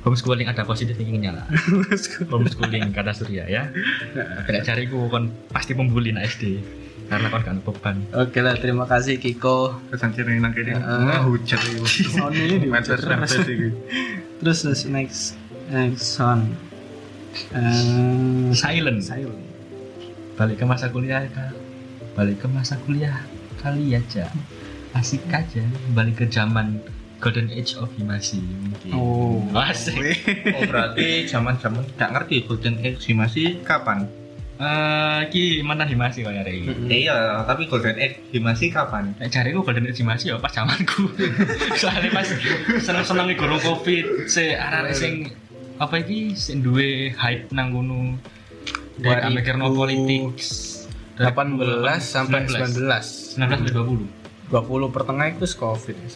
homeschooling 0.05 0.45
ada 0.45 0.69
positif 0.69 1.01
thinkingnya 1.01 1.33
lah. 1.33 1.47
homeschooling 2.33 2.93
kata 2.93 3.17
Surya 3.17 3.49
ya. 3.49 3.73
Tidak 4.45 4.61
cariku 4.61 5.09
kon 5.09 5.33
pasti 5.49 5.73
pembuli 5.73 6.13
SD 6.13 6.61
karena 7.13 7.29
kon 7.29 7.43
kan 7.45 7.57
beban. 7.61 7.97
Oke 8.17 8.41
lah, 8.41 8.57
terima 8.57 8.89
kasih 8.89 9.21
Kiko. 9.21 9.77
Kesan 9.93 10.17
ciri 10.17 10.41
nang 10.41 10.57
kene. 10.57 10.81
Nah, 10.81 11.21
hujan. 11.29 11.61
Oh, 12.25 12.33
ini 12.33 12.65
medsos 12.73 13.05
iki. 13.05 13.69
Terus 14.43 14.59
terus 14.67 14.83
next 14.89 15.39
next 15.71 16.19
song. 16.19 16.57
Eh, 17.53 18.51
Silent. 18.57 19.05
silent. 19.05 19.45
Balik 20.35 20.59
ke 20.59 20.65
masa 20.67 20.91
kuliah 20.91 21.23
Kak. 21.31 21.55
Balik 22.19 22.43
ke 22.43 22.49
masa 22.51 22.75
kuliah 22.83 23.23
kali 23.63 23.95
aja. 23.95 24.27
Asik 24.97 25.25
aja 25.31 25.63
balik 25.95 26.21
ke 26.21 26.27
zaman 26.29 26.83
golden 27.23 27.49
age 27.55 27.79
of 27.79 27.89
Himasi 27.95 28.43
mungkin. 28.43 28.91
Oh. 28.99 29.39
Asik. 29.55 29.95
Oh 30.59 30.67
berarti 30.67 31.31
zaman-zaman 31.31 31.87
gak 31.95 32.11
ngerti 32.19 32.43
Golden 32.51 32.83
Age 32.83 33.15
masih 33.15 33.63
kapan? 33.63 34.11
Eh, 34.63 35.21
ki 35.35 35.59
mantan 35.67 35.91
Himasi 35.91 36.23
kaya 36.23 36.47
rek. 36.47 36.63
Mm-mm. 36.63 36.87
Iya, 36.87 37.43
tapi 37.43 37.67
Golden 37.67 37.99
Age 37.99 38.39
masih 38.39 38.71
kapan? 38.71 39.11
Nek 39.19 39.35
jariku 39.35 39.67
golden 39.67 39.91
age 39.91 39.99
Himasi 40.07 40.31
ya 40.31 40.39
pas 40.39 40.55
zamanku. 40.55 41.11
Soalnya 41.83 42.15
pas 42.15 42.31
seneng-seneng 42.79 43.35
iki 43.35 43.43
gurung 43.43 43.59
Covid, 43.59 44.31
se 44.31 44.55
arek 44.55 44.95
sing 44.95 45.35
apa 45.83 45.99
iki 45.99 46.39
sing 46.39 46.63
duwe 46.63 47.11
hype 47.11 47.51
nang 47.51 47.75
ngono. 47.75 48.15
Dari 49.03 49.35
2000 49.35 49.35
mikirno 49.35 49.67
politik 49.75 50.39
18 51.19 51.27
sampai 51.99 52.47
19. 52.47 52.87
19 52.87 53.35
sampai 53.35 53.59
20. 53.67 54.55
20 54.55 54.95
pertengah 54.95 55.27
itu 55.27 55.47
Covid. 55.59 55.97
ya. 55.99 56.11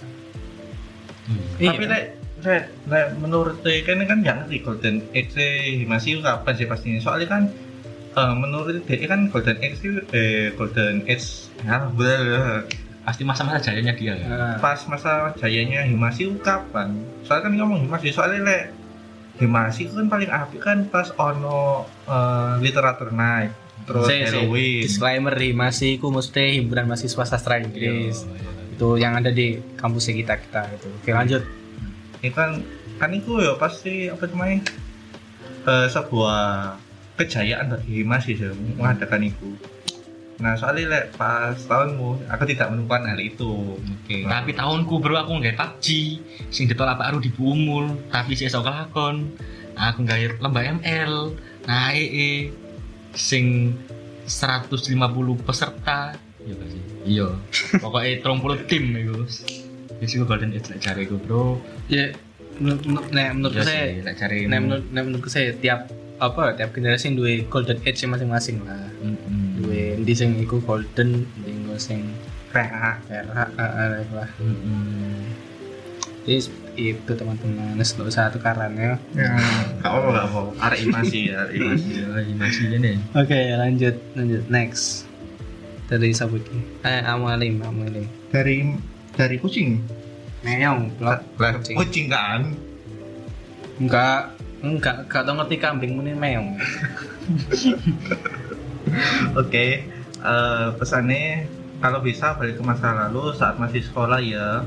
Hmm. 1.27 1.43
Iya. 1.59 1.71
Tapi 1.75 1.85
lek 1.91 2.05
lek 2.47 2.65
lek 2.87 3.07
menurut 3.19 3.59
saya 3.67 3.83
kan 3.83 4.07
kan 4.07 4.23
gak 4.23 4.37
ngerti 4.47 4.57
Golden 4.63 4.97
Age 5.11 5.83
masih 5.91 6.23
kapan 6.23 6.55
sih 6.55 6.67
pastinya. 6.71 7.01
Soalnya 7.03 7.27
kan 7.27 7.43
eh, 8.17 8.35
menurut 8.35 8.81
dia 8.83 9.07
kan 9.07 9.29
Golden 9.29 9.59
Age 9.61 9.77
itu 9.79 10.01
eh 10.11 10.51
Golden 10.53 11.05
Age 11.05 11.53
ya, 11.61 11.87
blah, 11.87 12.65
Pasti 13.07 13.23
masa-masa 13.23 13.63
jayanya 13.63 13.95
dia 13.95 14.19
ya. 14.19 14.27
Nah, 14.27 14.55
pas 14.59 14.83
masa 14.91 15.31
jayanya 15.39 15.87
Himasi 15.87 16.27
itu 16.27 16.43
kapan? 16.43 16.91
Soalnya 17.23 17.47
kan 17.47 17.53
ngomong 17.55 17.87
Himasi 17.87 18.11
soalnya 18.11 18.43
lek 18.43 18.65
Himasi 19.37 19.87
itu 19.87 19.95
kan 19.95 20.09
paling 20.09 20.27
apik 20.27 20.59
kan 20.59 20.89
pas 20.89 21.13
ono 21.15 21.87
eh, 22.09 22.53
literatur 22.59 23.13
naik 23.13 23.53
terus 23.87 24.11
saya- 24.11 24.27
Halloween. 24.27 24.83
disclaimer 24.83 25.31
masih 25.55 26.01
ku 26.01 26.11
mesti 26.11 26.59
himpunan 26.59 26.91
mahasiswa 26.91 27.23
sastra 27.23 27.63
Inggris. 27.63 28.27
Iya, 28.27 28.75
Itu 28.75 28.99
yang 28.99 29.15
ada 29.15 29.31
di 29.31 29.63
kampusnya 29.77 30.17
kita 30.17 30.35
kita 30.37 30.61
gitu. 30.75 30.89
Oke, 30.91 31.15
lanjut. 31.15 31.43
Ini 32.19 32.33
kan 32.33 32.59
kan 32.99 33.13
itu 33.13 33.39
ya 33.39 33.55
pasti 33.55 34.11
apa 34.11 34.27
namanya 34.27 34.67
eh, 35.63 35.87
sebuah 35.87 36.41
kejayaan 37.17 37.73
bagi 37.73 38.05
Himasi 38.05 38.31
sih 38.37 38.49
mengadakan 38.77 39.27
itu. 39.27 39.57
Nah 40.37 40.53
soalnya 40.53 40.93
lek 40.93 41.05
pas 41.17 41.57
tahunmu 41.57 42.29
aku 42.29 42.45
tidak 42.45 42.69
menemukan 42.69 43.09
hal 43.09 43.21
itu. 43.21 43.81
Oke, 43.81 44.29
tapi 44.29 44.53
tahunku 44.53 45.01
bro 45.01 45.17
aku 45.17 45.41
nggak 45.41 45.57
PUBG, 45.57 45.87
sing 46.53 46.69
ditolak 46.69 47.01
Pak 47.01 47.17
Rudi 47.17 47.33
Bumul, 47.33 47.97
tapi 48.13 48.37
sih 48.37 48.45
esok 48.45 48.69
lakon. 48.69 49.33
Aku 49.77 50.05
nggak 50.05 50.41
lomba 50.41 50.65
ML, 50.65 51.37
nah 51.69 51.93
EE, 51.93 52.49
sing 53.13 53.77
150 54.25 54.89
peserta, 55.45 56.17
iya 56.41 56.55
gak 56.57 56.69
sih? 56.73 56.83
Iya, 57.05 57.29
pokoknya 57.85 58.25
30 58.25 58.69
tim 58.69 58.85
itu. 58.97 59.21
Jadi 60.01 60.13
gue 60.17 60.27
golden 60.29 60.53
age 60.57 60.69
lah 60.73 60.79
cari 60.81 61.03
gue 61.09 61.21
bro. 61.21 61.61
Ya 61.93 62.13
menurut 62.57 62.83
menurut, 62.89 63.09
nah, 63.13 63.29
menurut 63.37 63.57
Iya 63.57 63.65
saya 63.65 63.85
sih, 63.85 64.01
lah 64.01 64.15
cari. 64.17 64.39
menurut, 64.49 64.87
nah, 64.93 65.03
menurut 65.05 65.29
saya 65.29 65.53
tiap 65.57 65.93
apa 66.17 66.57
tiap 66.57 66.73
generasi 66.73 67.13
duwe 67.13 67.45
golden 67.49 67.77
age 67.85 68.05
masing-masing 68.09 68.65
lah. 68.65 68.89
Mm-mm. 69.05 69.61
Duwe 69.61 70.01
endi 70.01 70.13
sing 70.17 70.37
iku 70.41 70.61
golden, 70.65 71.29
endi 71.41 71.51
engko 71.53 71.77
sing 71.77 72.09
perak 72.49 72.73
ah, 72.73 73.49
ah, 73.61 74.01
lah. 74.01 74.29
Mm-mm. 74.41 75.29
Jadi 76.27 76.43
seperti 76.43 76.83
itu 76.99 77.13
teman-teman, 77.15 77.79
nggak 77.79 78.09
usah 78.11 78.27
tukaran 78.35 78.75
ya. 78.75 78.99
Ya, 79.15 79.31
gak 79.79 79.91
apa 79.95 80.09
gak 80.11 80.27
apa. 80.27 80.41
Arek 80.59 80.79
Himasi 80.83 81.21
ya, 81.31 81.37
arek 81.47 81.55
Himasi. 81.55 81.87
Iya, 82.03 82.35
masih 82.35 82.65
ini. 82.75 82.93
Oke, 83.15 83.39
lanjut, 83.55 83.95
lanjut 84.19 84.43
next. 84.51 85.07
Dari 85.87 86.11
Sabuki. 86.11 86.59
Eh, 86.83 86.99
Amalim, 87.07 87.63
Amalim. 87.63 88.11
Dari 88.35 88.75
dari 89.15 89.39
kucing. 89.39 89.79
Meong. 90.43 90.99
Lah, 90.99 91.23
Kucing. 91.39 91.79
kucing 91.79 92.07
kan. 92.11 92.59
Enggak, 93.79 94.35
enggak, 94.65 95.09
enggak 95.09 95.23
tau 95.25 95.35
ngerti 95.37 95.57
kambing 95.61 95.93
muni 95.97 96.13
meong. 96.17 96.57
Oke, 99.41 99.85
eh, 100.23 100.69
pesannya 100.79 101.49
kalau 101.83 102.01
bisa 102.01 102.33
balik 102.41 102.57
ke 102.57 102.65
masa 102.65 102.97
lalu 103.07 103.37
saat 103.37 103.61
masih 103.61 103.85
sekolah 103.85 104.21
ya. 104.23 104.65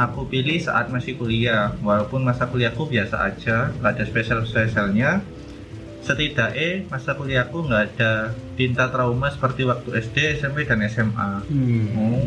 Aku 0.00 0.24
pilih 0.24 0.56
saat 0.56 0.88
masih 0.88 1.20
kuliah, 1.20 1.76
walaupun 1.84 2.24
masa 2.24 2.48
kuliahku 2.48 2.88
biasa 2.88 3.28
aja, 3.28 3.68
nggak 3.76 4.00
ada 4.00 4.04
spesial 4.08 4.40
spesialnya. 4.48 5.20
Setidaknya 6.02 6.88
masa 6.88 7.14
kuliahku 7.14 7.68
nggak 7.68 7.82
ada 7.94 8.32
tinta 8.56 8.88
trauma 8.88 9.28
seperti 9.28 9.68
waktu 9.68 10.00
SD, 10.00 10.40
SMP 10.40 10.64
dan 10.64 10.80
SMA. 10.88 11.44
Hmm. 11.44 11.86
Oh, 11.94 12.18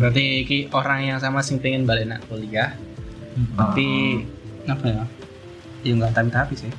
Berarti 0.00 0.24
iki 0.42 0.58
orang 0.72 1.04
yang 1.04 1.18
sama 1.20 1.44
sing 1.44 1.60
pengen 1.60 1.84
balik 1.84 2.08
nak 2.08 2.24
kuliah, 2.32 2.72
tapi 3.54 4.24
apa 4.64 4.86
ya? 4.88 5.04
Ya 5.84 5.92
enggak 5.92 6.12
tapi-tapi 6.12 6.54
sih. 6.56 6.70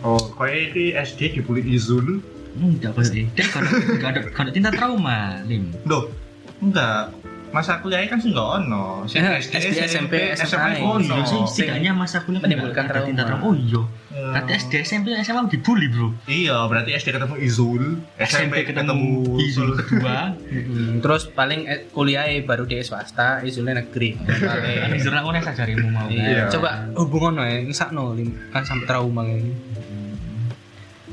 oh, 0.00 0.18
kayak 0.34 0.72
di 0.72 0.84
SD 0.92 1.20
dibully 1.32 1.62
Izul. 1.64 2.18
Enggak 2.52 2.92
kok 2.92 3.06
sih. 3.06 3.30
Dia 3.30 3.46
kalau 3.46 3.70
nggak 3.70 4.10
ada 4.10 4.20
kalau 4.28 4.50
tinta 4.50 4.70
trauma, 4.70 5.38
Lim. 5.44 5.70
Loh, 5.84 6.10
enggak. 6.58 7.14
masa 7.50 7.82
kuliah 7.82 8.06
kan 8.06 8.14
sih 8.16 8.30
nggak 8.30 8.48
ono 8.62 9.02
Eh, 9.04 9.42
SD, 9.42 9.74
SMP, 9.82 10.14
SMA. 10.38 10.86
Oh 10.86 10.98
iya 10.98 11.18
ono. 11.18 11.26
sih, 11.26 11.40
setidaknya 11.44 11.90
masa 11.90 12.22
kuliah 12.22 12.38
Menimbulkan 12.38 12.86
nggak 12.86 12.94
ada 12.94 13.02
tindak 13.02 13.26
trauma. 13.26 13.42
trauma. 13.42 13.50
Oh 13.50 13.54
iya. 13.58 13.82
Iya. 14.30 14.34
Berarti 14.38 14.52
SD, 14.56 14.72
SMP, 14.80 15.06
SMA 15.20 15.42
dibully 15.48 15.90
bro. 15.90 16.14
iya 16.24 16.62
berarti 16.64 16.94
SD 16.94 17.10
ketemu 17.10 17.34
Izul 17.36 17.84
SMP 18.16 18.62
ketemu 18.62 19.26
Izul 19.36 19.74
kedua. 19.74 20.38
Terus 21.02 21.26
paling 21.28 21.66
eh, 21.66 21.80
kuliah 21.90 22.24
baru 22.40 22.62
di 22.64 22.78
swasta, 22.80 23.42
izulnya 23.42 23.82
negeri. 23.82 24.14
Paling. 24.14 24.94
Izul 24.94 25.12
aku 25.12 25.28
nih 25.30 25.42
sajarimu 25.42 25.88
mau. 25.90 26.06
kan? 26.06 26.14
Iya. 26.14 26.30
Iya. 26.30 26.44
Coba 26.48 26.70
hubungan 26.94 27.42
ya, 27.42 27.58
ngesakno 27.60 28.14
lim- 28.14 28.38
kan 28.48 28.62
sampai 28.62 28.86
trauma 28.86 29.26
ini. 29.26 29.50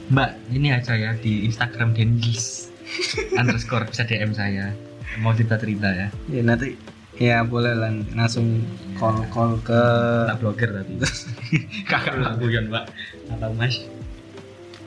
Mbak, 0.07 0.31
ini 0.51 0.71
aja 0.71 0.95
ya 0.95 1.11
di 1.13 1.43
Instagram 1.43 1.91
Dengis 1.91 2.71
underscore 3.39 3.89
bisa 3.89 4.07
DM 4.07 4.31
saya. 4.31 4.71
Mau 5.17 5.33
cerita-cerita 5.33 5.89
ya. 5.89 6.07
Ya 6.29 6.41
nanti 6.45 6.77
ya 7.17 7.41
boleh 7.41 7.73
lah 7.73 7.91
langsung 8.13 8.61
call 8.97 9.25
call 9.33 9.57
ke 9.61 9.81
Tak 10.29 10.37
blogger 10.41 10.69
tapi. 10.81 10.93
Kakak 11.89 12.13
aku 12.21 12.45
guyon 12.49 12.69
mbak. 12.69 12.85
Atau 13.33 13.51
mas. 13.57 13.81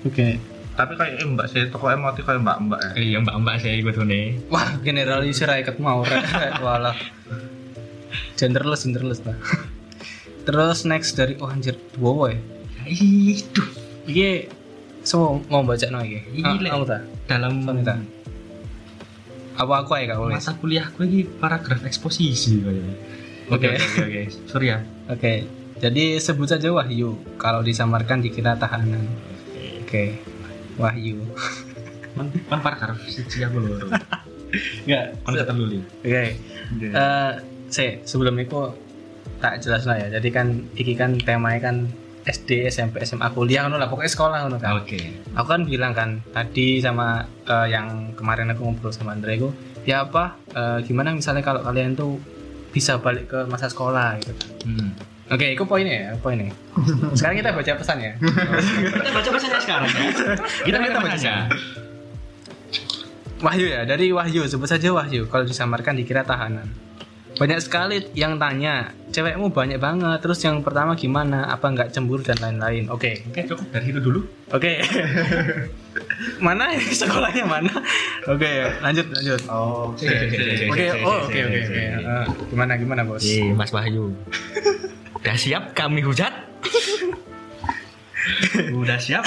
Oke. 0.06 0.38
tapi 0.70 0.96
kayak 0.96 1.20
mbak 1.28 1.44
sih 1.52 1.68
toko 1.68 1.92
emoti 1.92 2.24
kayak 2.24 2.40
mbak 2.40 2.56
mbak 2.64 2.80
ya 2.80 2.90
Iya 2.96 3.18
mbak-mbak 3.20 3.54
saya 3.60 3.74
ikut 3.84 4.00
nih. 4.00 4.40
Wah, 4.48 4.80
generalisir 4.80 5.50
ket 5.60 5.76
mau. 5.76 6.00
Walah. 6.64 6.96
Genderless, 8.40 8.88
genderless 8.88 9.20
lah. 9.28 9.36
Terus 10.48 10.88
next 10.88 11.20
dari 11.20 11.36
oh 11.36 11.52
anjir 11.52 11.76
dua 11.92 12.10
woy. 12.16 12.34
Itu 12.88 13.60
Iki 14.08 14.48
semua 15.04 15.36
mau 15.52 15.60
baca 15.60 15.84
no. 15.92 16.00
Iya, 16.00 16.24
Ah. 16.48 16.56
Kamu 16.56 16.84
tak? 16.88 17.02
dalam 17.28 17.52
tak? 17.84 18.00
Apa 19.60 19.84
aku 19.84 19.92
aja 19.92 20.16
kak 20.16 20.24
masa 20.24 20.56
kuliahku 20.56 21.04
ini 21.04 21.28
paragraf 21.28 21.84
eksposisi 21.84 22.64
kayaknya. 22.64 22.96
Oke 23.52 23.68
Oke. 23.76 24.00
oke. 24.08 24.22
Sorry 24.48 24.72
ya. 24.72 24.78
Oke. 25.12 25.44
Jadi 25.80 26.16
sebut 26.16 26.48
saja 26.48 26.72
Wahyu. 26.72 27.20
Kalau 27.36 27.60
disamarkan 27.60 28.24
dikira 28.24 28.56
tahanan. 28.56 29.04
Oke. 29.84 30.16
Wahyu. 30.80 31.20
Kan 32.16 32.32
kan 32.48 32.58
paragraf 32.64 32.96
siji 33.04 33.44
aku 33.44 33.60
lho. 33.60 33.84
Enggak. 34.88 35.04
Kan 35.28 35.32
ketelu 35.36 35.64
li. 35.68 35.80
Oke. 36.08 36.24
Eh, 36.80 37.32
se 37.68 38.00
sebelum 38.08 38.40
itu 38.40 38.72
tak 39.44 39.60
jelas 39.60 39.84
lah 39.84 40.00
ya. 40.00 40.08
Jadi 40.16 40.28
kan 40.32 40.46
iki 40.72 40.96
kan 40.96 41.20
temanya 41.20 41.68
kan 41.68 41.76
SD, 42.30 42.70
SMP, 42.70 43.02
SMA, 43.02 43.26
kuliah 43.34 43.66
kan 43.66 43.74
lah 43.74 43.90
pokoknya 43.90 44.12
sekolah 44.14 44.38
kan. 44.46 44.50
kan. 44.56 44.72
Oke. 44.78 44.98
Aku 45.34 45.48
kan 45.50 45.66
bilang 45.66 45.92
kan 45.92 46.22
tadi 46.30 46.78
sama 46.78 47.26
eh, 47.44 47.66
yang 47.74 48.14
kemarin 48.14 48.54
aku 48.54 48.70
ngobrol 48.70 48.94
sama 48.94 49.18
Andre 49.18 49.36
itu 49.36 49.50
ya 49.82 50.06
apa 50.06 50.38
eh, 50.54 50.78
gimana 50.86 51.10
misalnya 51.10 51.42
kalau 51.42 51.60
kalian 51.66 51.98
tuh 51.98 52.22
bisa 52.70 53.02
balik 53.02 53.26
ke 53.26 53.38
masa 53.50 53.66
sekolah 53.66 54.22
gitu. 54.22 54.46
Hmm. 54.64 54.94
Oke, 55.30 55.54
itu 55.54 55.62
poinnya 55.62 55.94
ya, 55.94 56.10
poinnya. 56.18 56.50
Sekarang 57.18 57.38
kita 57.38 57.54
baca 57.54 57.72
pesan 57.78 57.98
ya. 58.02 58.12
Kita 58.98 59.10
baca 59.14 59.30
pesannya 59.30 59.60
sekarang 59.62 59.86
ya. 59.86 60.02
Kita 60.10 60.34
Kita 60.66 60.76
baca 60.82 60.98
pesannya. 61.06 61.34
Wahyu 63.40 63.66
ya, 63.70 63.80
dari 63.86 64.10
Wahyu, 64.10 64.42
sebut 64.50 64.66
saja 64.66 64.90
Wahyu. 64.90 65.30
Kalau 65.30 65.46
disamarkan 65.46 65.94
dikira 65.94 66.26
tahanan. 66.26 66.66
Banyak 67.40 67.56
sekali 67.64 68.04
yang 68.12 68.36
tanya, 68.36 68.92
cewekmu 69.08 69.48
banyak 69.48 69.80
banget. 69.80 70.20
Terus 70.20 70.44
yang 70.44 70.60
pertama 70.60 70.92
gimana? 70.92 71.48
Apa 71.48 71.72
nggak 71.72 71.88
cemburu 71.88 72.20
dan 72.20 72.36
lain-lain? 72.36 72.84
Oke, 72.92 73.24
Oke 73.32 73.48
cukup 73.48 73.64
dari 73.72 73.88
itu 73.88 73.96
dulu. 73.96 74.20
oke. 74.52 74.72
mana 76.44 76.76
ini 76.76 76.92
sekolahnya 76.92 77.48
mana? 77.48 77.72
Oke, 78.28 78.68
lanjut, 78.84 79.08
lanjut. 79.08 79.40
oh 79.48 79.96
Oke, 79.96 80.04
oke, 80.04 80.36
Oke, 80.68 80.86
oh, 81.00 81.24
oke, 81.24 81.38
oke, 81.48 81.60
oke. 81.64 81.82
Gimana, 82.52 82.76
gimana 82.76 83.08
bos? 83.08 83.24
Eh, 83.24 83.56
Mas 83.56 83.72
Wahyu. 83.72 84.12
Udah 85.24 85.36
siap 85.40 85.72
kami 85.72 86.04
hujat? 86.04 86.36
Udah 88.84 89.00
siap? 89.00 89.24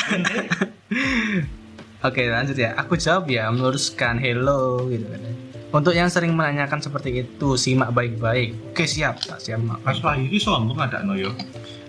Oke, 2.05 2.29
lanjut 2.29 2.61
ya. 2.61 2.77
Aku 2.77 2.93
jawab 2.93 3.25
ya, 3.25 3.49
meluruskan 3.49 4.21
hello 4.21 4.85
gitu 4.93 5.09
kan. 5.09 5.42
Untuk 5.73 5.97
yang 5.97 6.05
sering 6.05 6.37
menanyakan 6.37 6.85
seperti 6.85 7.25
itu, 7.25 7.57
simak 7.57 7.89
baik-baik. 7.97 8.53
Oke, 8.69 8.85
siap, 8.85 9.17
tak 9.25 9.41
siap. 9.41 9.57
Wahyu 9.81 10.29
ini 10.29 10.37
sombong 10.37 10.77
ada 10.77 11.01
no 11.01 11.17
yo 11.17 11.33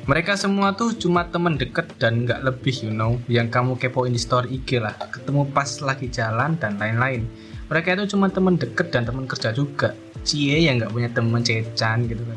Mereka 0.08 0.40
semua 0.40 0.72
tuh 0.72 0.96
cuma 0.96 1.28
temen 1.28 1.60
deket 1.60 1.92
dan 2.00 2.24
nggak 2.24 2.40
lebih, 2.48 2.72
you 2.80 2.92
know. 2.92 3.20
Yang 3.28 3.52
kamu 3.52 3.76
kepoin 3.76 4.16
di 4.16 4.20
story 4.20 4.56
IG 4.56 4.80
lah. 4.80 4.96
Ketemu 4.96 5.52
pas 5.52 5.68
lagi 5.84 6.08
jalan 6.08 6.56
dan 6.56 6.80
lain-lain. 6.80 7.28
Mereka 7.68 7.96
itu 8.00 8.16
cuma 8.16 8.32
temen 8.32 8.56
deket 8.56 8.88
dan 8.88 9.04
temen 9.04 9.28
kerja 9.28 9.52
juga. 9.52 9.92
Cie 10.24 10.64
yang 10.64 10.80
nggak 10.80 10.92
punya 10.92 11.08
temen 11.12 11.44
cecan 11.44 12.08
gitu 12.08 12.24
kan. 12.24 12.36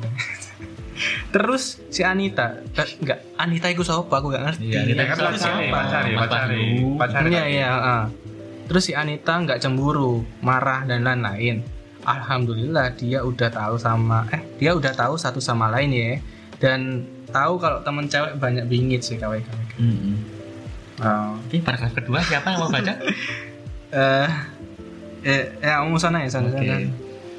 Terus 1.35 1.79
si 1.87 2.03
Anita, 2.03 2.59
eh, 2.75 2.89
nggak 3.03 3.39
Anita 3.39 3.67
itu 3.71 3.83
siapa? 3.87 4.19
Aku 4.19 4.31
nggak 4.31 4.43
ngerti. 4.51 4.63
Iya, 4.67 4.79
Anita 4.83 4.99
Ya, 4.99 5.07
itu 5.07 5.15
terus 5.15 5.39
siapa? 5.39 5.59
siapa? 5.59 5.75
pacari 5.79 6.11
Mas 6.11 6.21
pacari 6.27 6.59
Wahyu. 6.59 6.87
pacari 6.99 7.27
Iya 7.31 7.43
iya. 7.47 7.69
Terus 8.67 8.83
si 8.83 8.93
Anita 8.93 9.39
nggak 9.39 9.63
cemburu, 9.63 10.23
marah 10.43 10.83
dan 10.83 11.07
lain-lain. 11.07 11.63
Alhamdulillah 12.07 12.95
dia 12.95 13.19
udah 13.23 13.51
tahu 13.51 13.75
sama 13.75 14.27
eh 14.31 14.39
dia 14.55 14.71
udah 14.71 14.95
tahu 14.95 15.19
satu 15.19 15.43
sama 15.43 15.67
lain 15.67 15.91
ya 15.91 16.11
dan 16.55 17.03
tahu 17.27 17.59
kalau 17.59 17.83
temen 17.83 18.07
cewek 18.07 18.39
banyak 18.39 18.63
bingit 18.67 19.03
sih 19.03 19.19
kawan 19.19 19.43
kawan. 19.43 19.65
Hmm. 19.75 20.15
Oh. 20.97 21.35
Oke, 21.45 21.59
paragraf 21.61 21.91
kedua 21.91 22.19
siapa 22.23 22.55
yang 22.55 22.59
mau 22.63 22.71
baca? 22.71 22.93
Eh 23.87 24.31
eh 25.23 25.43
ya 25.63 25.79
ngomong 25.79 25.95
sana 25.95 26.19
ya 26.19 26.27
sana. 26.27 26.51
Oke. 26.51 26.59
sana. 26.59 26.91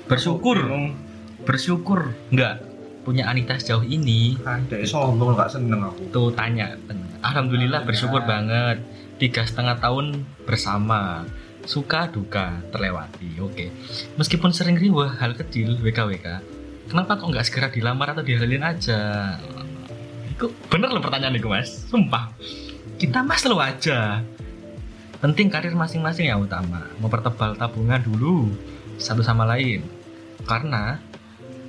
Bersyukur, 0.08 0.56
bersyukur 1.44 2.16
enggak 2.32 2.64
punya 3.08 3.24
Anita 3.28 3.56
sejauh 3.56 3.84
ini 3.88 4.36
ada 4.44 4.84
sombong 4.84 5.32
nggak 5.32 5.48
seneng 5.48 5.80
aku 5.80 6.12
tuh 6.12 6.28
tanya 6.36 6.76
alhamdulillah 7.24 7.80
bersyukur 7.88 8.20
banget 8.28 8.84
tiga 9.16 9.48
setengah 9.48 9.80
tahun 9.80 10.28
bersama. 10.48 11.28
Suka 11.68 12.08
duka 12.08 12.64
terlewati 12.72 13.36
oke. 13.44 13.68
Meskipun 14.16 14.56
sering 14.56 14.80
riwah 14.80 15.20
hal 15.20 15.36
kecil 15.36 15.76
WKWK 15.84 16.56
kenapa 16.88 17.20
kok 17.20 17.28
nggak 17.28 17.46
segera 17.46 17.68
dilamar 17.68 18.16
atau 18.16 18.24
dihalilin 18.24 18.64
aja? 18.64 19.36
Itu 20.32 20.50
bener 20.72 20.88
loh 20.90 21.04
pertanyaan 21.04 21.36
itu 21.36 21.46
mas. 21.46 21.86
Sumpah. 21.86 22.32
Kita 22.96 23.20
mas 23.22 23.44
lo 23.44 23.60
aja. 23.60 24.24
Penting 25.20 25.52
karir 25.52 25.76
masing-masing 25.76 26.32
yang 26.32 26.42
utama. 26.42 26.88
Mempertebal 26.98 27.54
tabungan 27.54 28.00
dulu 28.00 28.50
satu 28.96 29.20
sama 29.20 29.44
lain. 29.44 29.84
Karena 30.48 30.98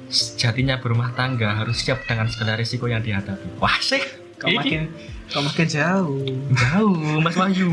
sejatinya 0.09 0.81
berumah 0.81 1.13
tangga 1.13 1.53
harus 1.53 1.85
siap 1.85 2.07
dengan 2.07 2.31
segala 2.31 2.57
risiko 2.57 2.89
yang 2.89 3.03
dihadapi. 3.03 3.59
Wah 3.61 3.77
sih 3.83 4.01
Kau 4.39 4.49
makin 4.55 4.87
kau 5.29 5.43
makin 5.43 5.67
jauh. 5.67 6.23
Jauh, 6.55 7.19
Mas 7.19 7.35
Wahyu. 7.35 7.69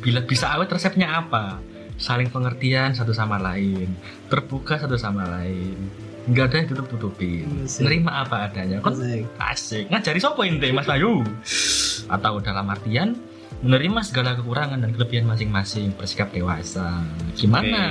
Bila 0.00 0.24
bisa 0.24 0.48
awet 0.56 0.72
resepnya 0.72 1.20
apa? 1.20 1.60
Saling 2.00 2.32
pengertian 2.32 2.96
satu 2.96 3.12
sama 3.12 3.36
lain, 3.36 3.92
terbuka 4.32 4.80
satu 4.80 4.96
sama 4.96 5.28
lain. 5.28 5.76
Enggak 6.24 6.52
ada 6.52 6.56
yang 6.64 6.68
tutup-tutupin. 6.72 7.68
Asik. 7.68 7.84
Nerima 7.84 8.24
apa 8.24 8.48
adanya. 8.48 8.80
Kan 8.80 8.96
Asik. 8.96 9.24
asik. 9.36 9.84
Ngajari 9.92 10.20
sopo 10.20 10.40
ente, 10.44 10.72
Mas 10.72 10.88
Wahyu? 10.88 11.20
Atau 12.08 12.40
dalam 12.40 12.64
artian 12.72 13.16
menerima 13.60 14.00
segala 14.00 14.32
kekurangan 14.32 14.80
dan 14.80 14.90
kelebihan 14.96 15.28
masing-masing, 15.28 15.92
bersikap 15.92 16.32
dewasa. 16.32 17.04
Gimana? 17.36 17.82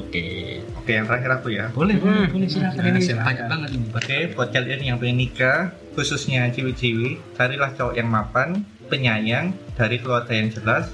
Oke. 0.00 0.60
oke 0.80 0.88
yang 0.88 1.04
terakhir 1.04 1.30
aku 1.36 1.48
ya 1.52 1.68
Boleh, 1.76 2.00
boleh, 2.00 2.24
Hmm. 2.24 2.32
boleh 2.32 2.48
silakan 2.48 2.80
Nah, 2.80 2.88
ini 2.88 3.00
silakan. 3.04 3.26
banyak 3.28 3.46
banget 3.52 3.70
ini. 3.76 3.86
Oke, 3.92 4.18
buat 4.32 4.48
kalian 4.48 4.80
yang 4.80 4.96
pengen 4.96 5.18
nikah, 5.20 5.60
khususnya 5.92 6.48
ciwi-ciwi, 6.48 7.20
carilah 7.36 7.70
cowok 7.76 7.94
yang 8.00 8.08
mapan, 8.08 8.64
penyayang, 8.88 9.52
dari 9.76 10.00
keluarga 10.00 10.32
yang 10.32 10.48
jelas, 10.48 10.88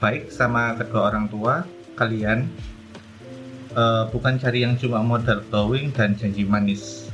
baik 0.00 0.32
sama 0.32 0.72
kedua 0.74 1.12
orang 1.12 1.28
tua 1.28 1.68
kalian. 1.94 2.48
Eh, 3.70 4.04
bukan 4.10 4.40
cari 4.40 4.64
yang 4.64 4.74
cuma 4.74 4.98
modal 4.98 5.44
glowing 5.46 5.92
dan 5.92 6.16
janji 6.16 6.42
manis, 6.42 7.09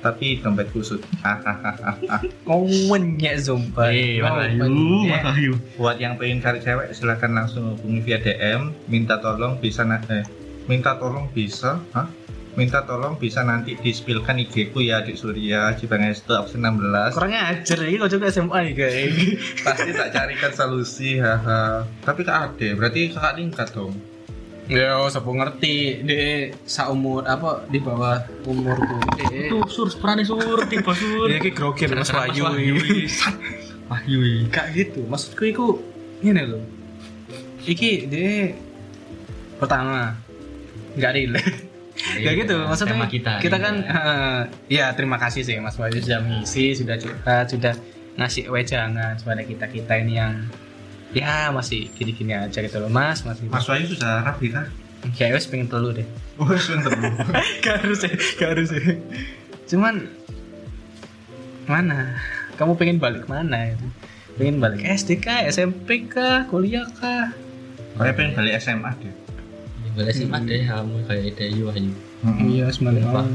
tapi 0.00 0.38
dompet 0.38 0.70
kusut. 0.70 1.02
Menyek 2.90 3.36
zumba. 3.42 3.90
Eh, 3.90 4.22
Wahyu, 4.22 5.58
buat 5.76 5.98
yang 5.98 6.16
pengen 6.16 6.42
cari 6.42 6.62
cewek, 6.62 6.94
silahkan 6.94 7.30
langsung 7.34 7.74
hubungi 7.74 8.00
via 8.04 8.18
DM, 8.22 8.72
minta 8.86 9.18
tolong 9.18 9.58
bisa 9.58 9.82
eh, 10.10 10.24
minta 10.70 10.96
tolong 10.96 11.30
bisa, 11.34 11.82
hah? 11.94 12.08
Minta 12.58 12.82
tolong 12.82 13.14
bisa 13.14 13.46
nanti 13.46 13.78
di-spillkan 13.78 14.34
IG 14.42 14.74
ku 14.74 14.82
ya 14.82 14.98
di 15.06 15.14
Surya 15.14 15.78
Cibangestu 15.78 16.34
absen 16.34 16.66
16 16.66 17.14
Kurangnya 17.14 17.54
ajar 17.54 17.86
ini 17.86 18.02
kau 18.02 18.10
juga 18.10 18.34
SMA 18.34 18.58
nih 18.66 18.74
guys. 18.74 19.14
pasti 19.62 19.94
tak 19.94 20.10
carikan 20.10 20.50
solusi 20.50 21.22
haha 21.22 21.86
tapi 22.02 22.26
kak 22.26 22.58
Ade 22.58 22.74
berarti 22.74 23.14
kakak 23.14 23.38
tingkat 23.38 23.70
dong 23.70 23.94
Ya, 24.68 25.00
siapa 25.08 25.32
ngerti 25.32 26.04
de 26.04 26.52
saumur 26.68 27.24
apa 27.24 27.64
di 27.72 27.80
bawah 27.80 28.20
umurku. 28.44 29.00
Eh, 29.32 29.48
Tuh, 29.48 29.64
sur, 29.64 29.88
sepurane 29.88 30.20
sur, 30.28 30.60
tiba 30.68 30.92
sur. 30.92 31.24
Ini 31.24 31.40
ki 31.40 31.50
grogi 31.56 31.88
Mas 31.88 32.12
Wahyu. 32.12 32.44
Wahyu. 33.88 34.20
Kak 34.52 34.76
gitu. 34.76 35.08
Maksudku 35.08 35.48
iku 35.48 35.66
ini 36.20 36.44
loh. 36.44 36.60
Iki 37.64 38.12
de 38.12 38.52
pertama 39.56 40.20
nggak 41.00 41.12
relate. 41.16 41.52
Gak 41.98 42.46
gitu, 42.46 42.54
maksudnya 42.62 42.94
Tema 42.94 43.10
kita, 43.10 43.32
kita, 43.42 43.58
iya. 43.58 43.66
kan 43.66 43.74
eh, 43.82 44.40
ya 44.70 44.86
terima 44.94 45.18
kasih 45.18 45.42
sih 45.42 45.58
Mas 45.58 45.74
Wahyu 45.74 45.98
sudah 45.98 46.22
mengisi, 46.22 46.70
sudah 46.70 46.94
curhat, 46.94 47.50
sudah 47.50 47.74
ngasih 48.14 48.46
wejangan 48.54 49.18
kepada 49.18 49.42
kita 49.42 49.66
kita 49.66 49.94
ini 50.06 50.14
yang 50.14 50.46
ya 51.16 51.48
masih 51.54 51.88
gini-gini 51.96 52.36
aja 52.36 52.60
gitu 52.60 52.76
loh 52.80 52.92
Mas, 52.92 53.24
masih 53.24 53.48
Mas 53.48 53.64
Wahyu 53.64 53.88
sudah 53.88 54.24
rapi 54.24 54.52
kan? 54.52 54.68
kayak 55.14 55.38
wes 55.38 55.46
pengen 55.46 55.70
telu 55.70 55.94
deh. 55.94 56.06
Oh, 56.42 56.50
sebentar 56.58 56.90
dulu. 56.90 57.06
gak 57.64 57.86
harus 57.86 58.02
ya, 58.02 58.12
gak 58.38 58.48
harus 58.54 58.68
ya. 58.74 58.98
Cuman 59.70 60.10
mana? 61.70 62.18
Kamu 62.58 62.74
pengen 62.74 62.98
balik 62.98 63.30
mana 63.30 63.74
itu? 63.74 63.86
Pengen 64.34 64.58
balik 64.58 64.82
SD 64.82 65.22
kah, 65.22 65.46
SMP 65.46 66.10
kah, 66.10 66.46
kuliah 66.50 66.86
kah? 66.98 67.30
Kayak 67.98 68.14
pengen 68.18 68.32
balik 68.34 68.58
SMA 68.58 68.90
deh. 68.98 69.14
Sih 70.14 70.30
mah 70.30 70.38
deh 70.46 70.62
kamu 70.62 71.10
kayak 71.10 71.34
ide 71.34 71.44
Ayu 71.50 71.64
Ayu. 71.74 71.90
Iya, 72.46 72.70
sebenarnya. 72.70 73.26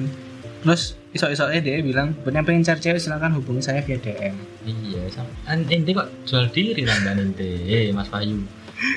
Terus 0.63 0.95
isok-isoknya 1.11 1.59
dia 1.59 1.83
bilang, 1.83 2.15
punya 2.23 2.39
pengen 2.39 2.63
cari 2.63 2.79
cewek 2.79 2.99
silakan 2.99 3.35
hubungi 3.35 3.59
saya 3.59 3.83
via 3.83 3.99
DM. 3.99 4.35
Iya, 4.63 5.01
sama. 5.11 5.29
Ente 5.51 5.91
kok 5.91 6.07
jual 6.23 6.47
diri 6.49 6.87
lah 6.87 6.95
mbak 7.03 7.19
ente, 7.19 7.51
eh 7.67 7.91
Mas 7.91 8.07
Wahyu. 8.07 8.39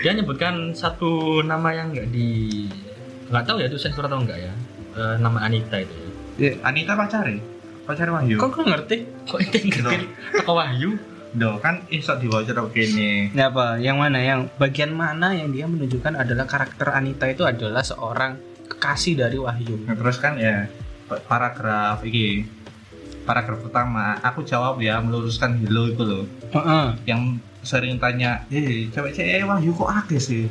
Dia 0.03 0.15
nyebutkan 0.15 0.73
satu 0.73 1.43
nama 1.43 1.75
yang 1.75 1.91
nggak 1.91 2.09
di 2.15 2.65
nggak 3.27 3.45
tahu 3.45 3.59
ya 3.59 3.67
itu 3.67 3.79
sensor 3.79 4.07
atau 4.07 4.23
enggak 4.23 4.39
ya. 4.39 4.53
Eh, 4.97 5.17
nama 5.19 5.43
Anita 5.43 5.83
itu. 5.83 5.95
Anita 6.63 6.95
pacare? 6.95 7.43
Pacare 7.83 8.11
Wahyu? 8.15 8.39
Kok 8.39 8.51
kau 8.55 8.63
ngerti? 8.63 8.97
Kok 9.27 9.39
ente 9.43 9.59
ngerti? 9.67 10.07
Apa 10.47 10.53
Wahyu? 10.55 10.95
Do 11.37 11.59
kan 11.61 11.85
iso 11.93 12.17
diwajar 12.17 12.57
begini. 12.65 13.35
Ya 13.35 13.53
apa? 13.53 13.77
Yang 13.77 13.97
mana? 14.01 14.19
Yang 14.23 14.41
bagian 14.57 14.95
mana 14.95 15.37
yang 15.37 15.53
dia 15.53 15.67
menunjukkan 15.69 16.15
adalah 16.17 16.47
karakter 16.49 16.89
Anita 16.95 17.29
itu 17.29 17.45
adalah 17.45 17.83
seorang 17.85 18.39
kekasih 18.71 19.21
dari 19.21 19.37
Wahyu. 19.37 19.85
Nah, 19.85 19.95
terus 19.99 20.17
kan 20.17 20.41
ya 20.41 20.65
paragraf 21.27 22.03
iki. 22.03 22.47
Paragraf 23.27 23.59
pertama 23.59 24.15
aku 24.23 24.47
jawab 24.47 24.79
ya 24.79 25.03
meluruskan 25.03 25.59
hello 25.59 25.91
itu 25.91 26.03
loh. 26.03 26.25
Heeh. 26.55 26.87
yang 27.11 27.43
sering 27.67 27.99
tanya 27.99 28.47
eh 28.47 28.87
cewek-cewek 28.95 29.43
Wahyu 29.43 29.75
kok 29.75 29.91
akeh 29.91 30.23
sih? 30.23 30.47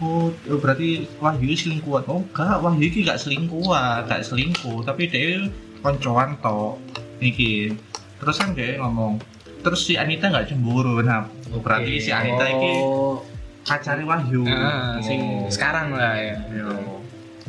Oh 0.00 0.28
oh, 0.28 0.58
berarti 0.60 1.08
Wahyu 1.16 1.56
selingkuhan. 1.56 2.04
Oh 2.04 2.20
enggak 2.20 2.60
Wahyu 2.60 2.84
iki 2.88 3.04
gak 3.04 3.16
selingkuhan 3.16 4.04
gak 4.04 4.24
selingkuh. 4.24 4.84
Tapi 4.84 5.08
dia 5.08 5.48
koncoan 5.80 6.36
tok 6.44 6.76
iki. 7.24 7.72
Terus 8.20 8.36
kan 8.36 8.52
dia 8.52 8.76
ngomong 8.76 9.16
terus 9.60 9.84
si 9.84 9.96
Anita 9.96 10.28
nggak 10.28 10.52
cemburu? 10.52 11.00
Nah 11.00 11.24
oh, 11.52 11.60
berarti 11.60 11.96
si 12.00 12.12
Anita 12.12 12.44
iki 12.44 12.72
Oh, 12.80 13.24
pacari 13.64 14.04
Wahyu. 14.04 14.44
Ah, 14.44 15.00
sing 15.00 15.20
Oh. 15.20 15.48
sekarang 15.48 15.96
lah 15.96 16.16
ya. 16.16 16.36
Yo. 16.52 16.99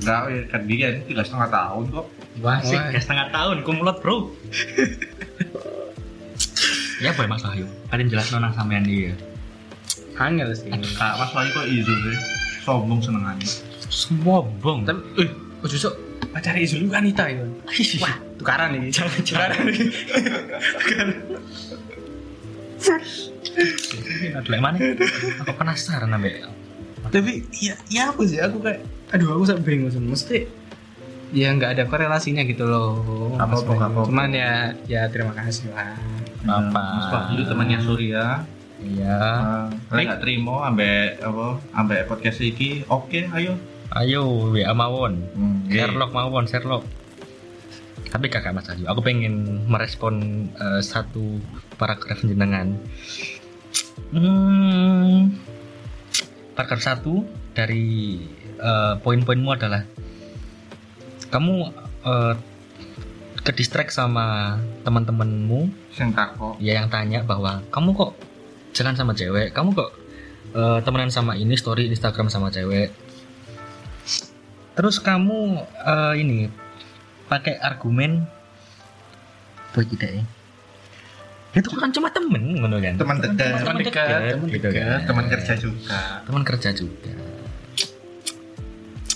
Enggak, 0.02 0.22
ya, 0.34 0.42
kan 0.50 0.62
dia 0.66 0.88
ini 0.98 1.06
tiga 1.06 1.22
setengah 1.22 1.50
tahun 1.54 1.84
kok. 1.94 2.08
Wah, 2.42 2.58
sih, 2.66 2.74
kayak 2.74 3.06
setengah 3.06 3.30
tahun, 3.30 3.62
kumulot 3.62 4.02
bro. 4.02 4.18
ya 7.06 7.14
boleh 7.14 7.30
Mas 7.30 7.46
Wahyu. 7.46 7.70
Kalian 7.94 8.10
jelas 8.10 8.34
nona 8.34 8.50
sampean 8.58 8.82
dia. 8.82 9.14
Angel 10.18 10.50
sih. 10.58 10.74
Kak 10.98 11.22
Mas 11.22 11.30
Wahyu 11.38 11.50
kok 11.54 11.66
izu 11.70 11.94
sih. 11.94 12.18
Sombong 12.66 13.02
senengannya. 13.02 13.46
Semua 13.94 14.42
bong. 14.42 14.90
Tapi, 14.90 15.02
eh, 15.22 15.30
oh 15.62 15.70
justru 15.70 15.94
pacar 16.32 16.56
Izul 16.58 16.88
itu 16.88 16.96
Anita 16.96 17.28
itu. 17.28 17.46
Wah, 18.02 18.16
tukaran 18.42 18.74
nih. 18.74 18.90
Jangan, 18.90 19.22
tukaran 19.22 19.62
nih. 19.70 19.78
Aduh, 24.40 24.52
yang 24.56 24.64
mana? 24.64 24.78
Aku 25.44 25.52
penasaran 25.54 26.10
sampe. 26.10 26.42
Tapi 27.12 27.44
ya, 27.60 27.76
ya 27.92 28.16
apa 28.16 28.24
sih? 28.24 28.40
Aku 28.40 28.64
kayak, 28.64 28.80
aduh 29.12 29.28
aku 29.36 29.44
sampai 29.48 29.64
bingung 29.68 29.92
sih. 29.92 30.02
Mesti 30.02 30.38
ya 31.32 31.56
nggak 31.56 31.80
ada 31.80 31.84
korelasinya 31.88 32.44
gitu 32.44 32.68
loh. 32.68 33.00
Apa-apa, 33.40 33.52
Mas 33.52 33.64
Wahyu. 33.64 33.80
apa-apa. 33.80 34.08
Cuman 34.08 34.30
ya, 34.36 34.52
ya 34.88 35.02
terima 35.08 35.32
kasih 35.36 35.72
lah. 35.72 35.96
Apa? 36.48 36.84
Mas 36.96 37.08
Wahyu 37.12 37.42
temannya 37.48 37.80
Surya. 37.84 38.26
Iya. 38.82 39.20
Uh, 39.86 39.94
Lek 39.94 40.10
gak 40.10 40.22
terima 40.26 40.66
ambek 40.66 41.22
apa 41.22 41.62
ambek 41.78 42.10
podcast 42.10 42.42
iki. 42.42 42.82
Oke, 42.90 43.30
ayo. 43.30 43.54
Ayo, 43.92 44.24
WA 44.56 44.72
mawon. 44.72 45.20
Hmm, 45.36 45.68
Sherlock 45.68 46.16
mawon, 46.16 46.48
Sherlock. 46.48 46.88
Tapi 48.08 48.28
kakak 48.28 48.56
Mas 48.56 48.68
Wahyu, 48.68 48.88
aku 48.88 49.04
pengen 49.04 49.68
merespon 49.68 50.48
eh, 50.56 50.82
satu 50.84 51.40
paragraf 51.76 52.24
jenengan. 52.24 52.76
Hmm, 54.12 55.36
paragraf 56.56 56.84
satu 56.84 57.24
dari 57.56 58.20
eh, 58.62 58.94
poin-poinmu 59.02 59.50
adalah 59.52 59.84
kamu 61.34 61.56
eh, 62.06 62.34
ke 63.42 63.52
distract 63.58 63.90
sama 63.90 64.58
teman-temanmu 64.86 65.74
ya 66.62 66.78
yang 66.78 66.88
tanya 66.94 67.26
bahwa 67.26 67.66
kamu 67.74 67.90
kok 67.98 68.14
jalan 68.72 68.94
sama 68.94 69.18
cewek, 69.18 69.52
kamu 69.52 69.74
kok 69.74 69.92
eh, 70.54 70.80
temenan 70.86 71.10
sama 71.10 71.34
ini 71.34 71.58
story 71.58 71.90
Instagram 71.90 72.30
sama 72.30 72.54
cewek. 72.54 72.94
Terus 74.78 75.02
kamu 75.02 75.66
eh, 75.66 76.14
ini 76.22 76.40
pakai 77.28 77.58
argumen 77.60 78.28
boy 79.72 79.88
tidak 79.88 80.22
ya? 80.22 80.24
Itu 81.52 81.76
kan 81.76 81.92
cuma 81.92 82.08
temen, 82.12 82.64
ngono 82.64 82.80
kan? 82.80 82.96
Teman 82.96 83.18
dekat. 83.20 83.60
Teman 83.60 83.76
dekat, 83.84 84.08
teman 84.40 84.48
gitu 84.48 84.68
dekat, 84.72 84.88
kan. 84.88 85.00
Teman 85.04 85.26
kerja 85.28 85.54
juga. 85.60 86.00
Teman 86.24 86.44
kerja 86.48 86.70
juga. 86.72 87.31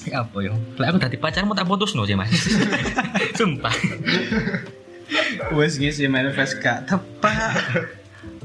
Ya 0.06 0.22
apa 0.22 0.38
yo? 0.42 0.54
Lah 0.78 0.94
aku 0.94 0.98
tadi 1.02 1.18
pacarmu 1.18 1.58
tak 1.58 1.66
putus 1.66 1.98
no 1.98 2.06
sih 2.06 2.14
mas. 2.14 2.30
Sumpah. 3.40 3.74
Wes 5.54 5.78
gitu 5.78 5.94
sih 5.94 6.08
manifest 6.10 6.62
gak 6.62 6.86
tepat. 6.90 7.58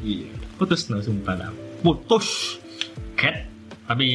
Iya, 0.00 0.32
putus 0.56 0.88
no 0.88 1.00
sumpah 1.04 1.36
lah. 1.36 1.50
Putus. 1.84 2.56
Cat. 3.16 3.44
Tapi 3.84 4.08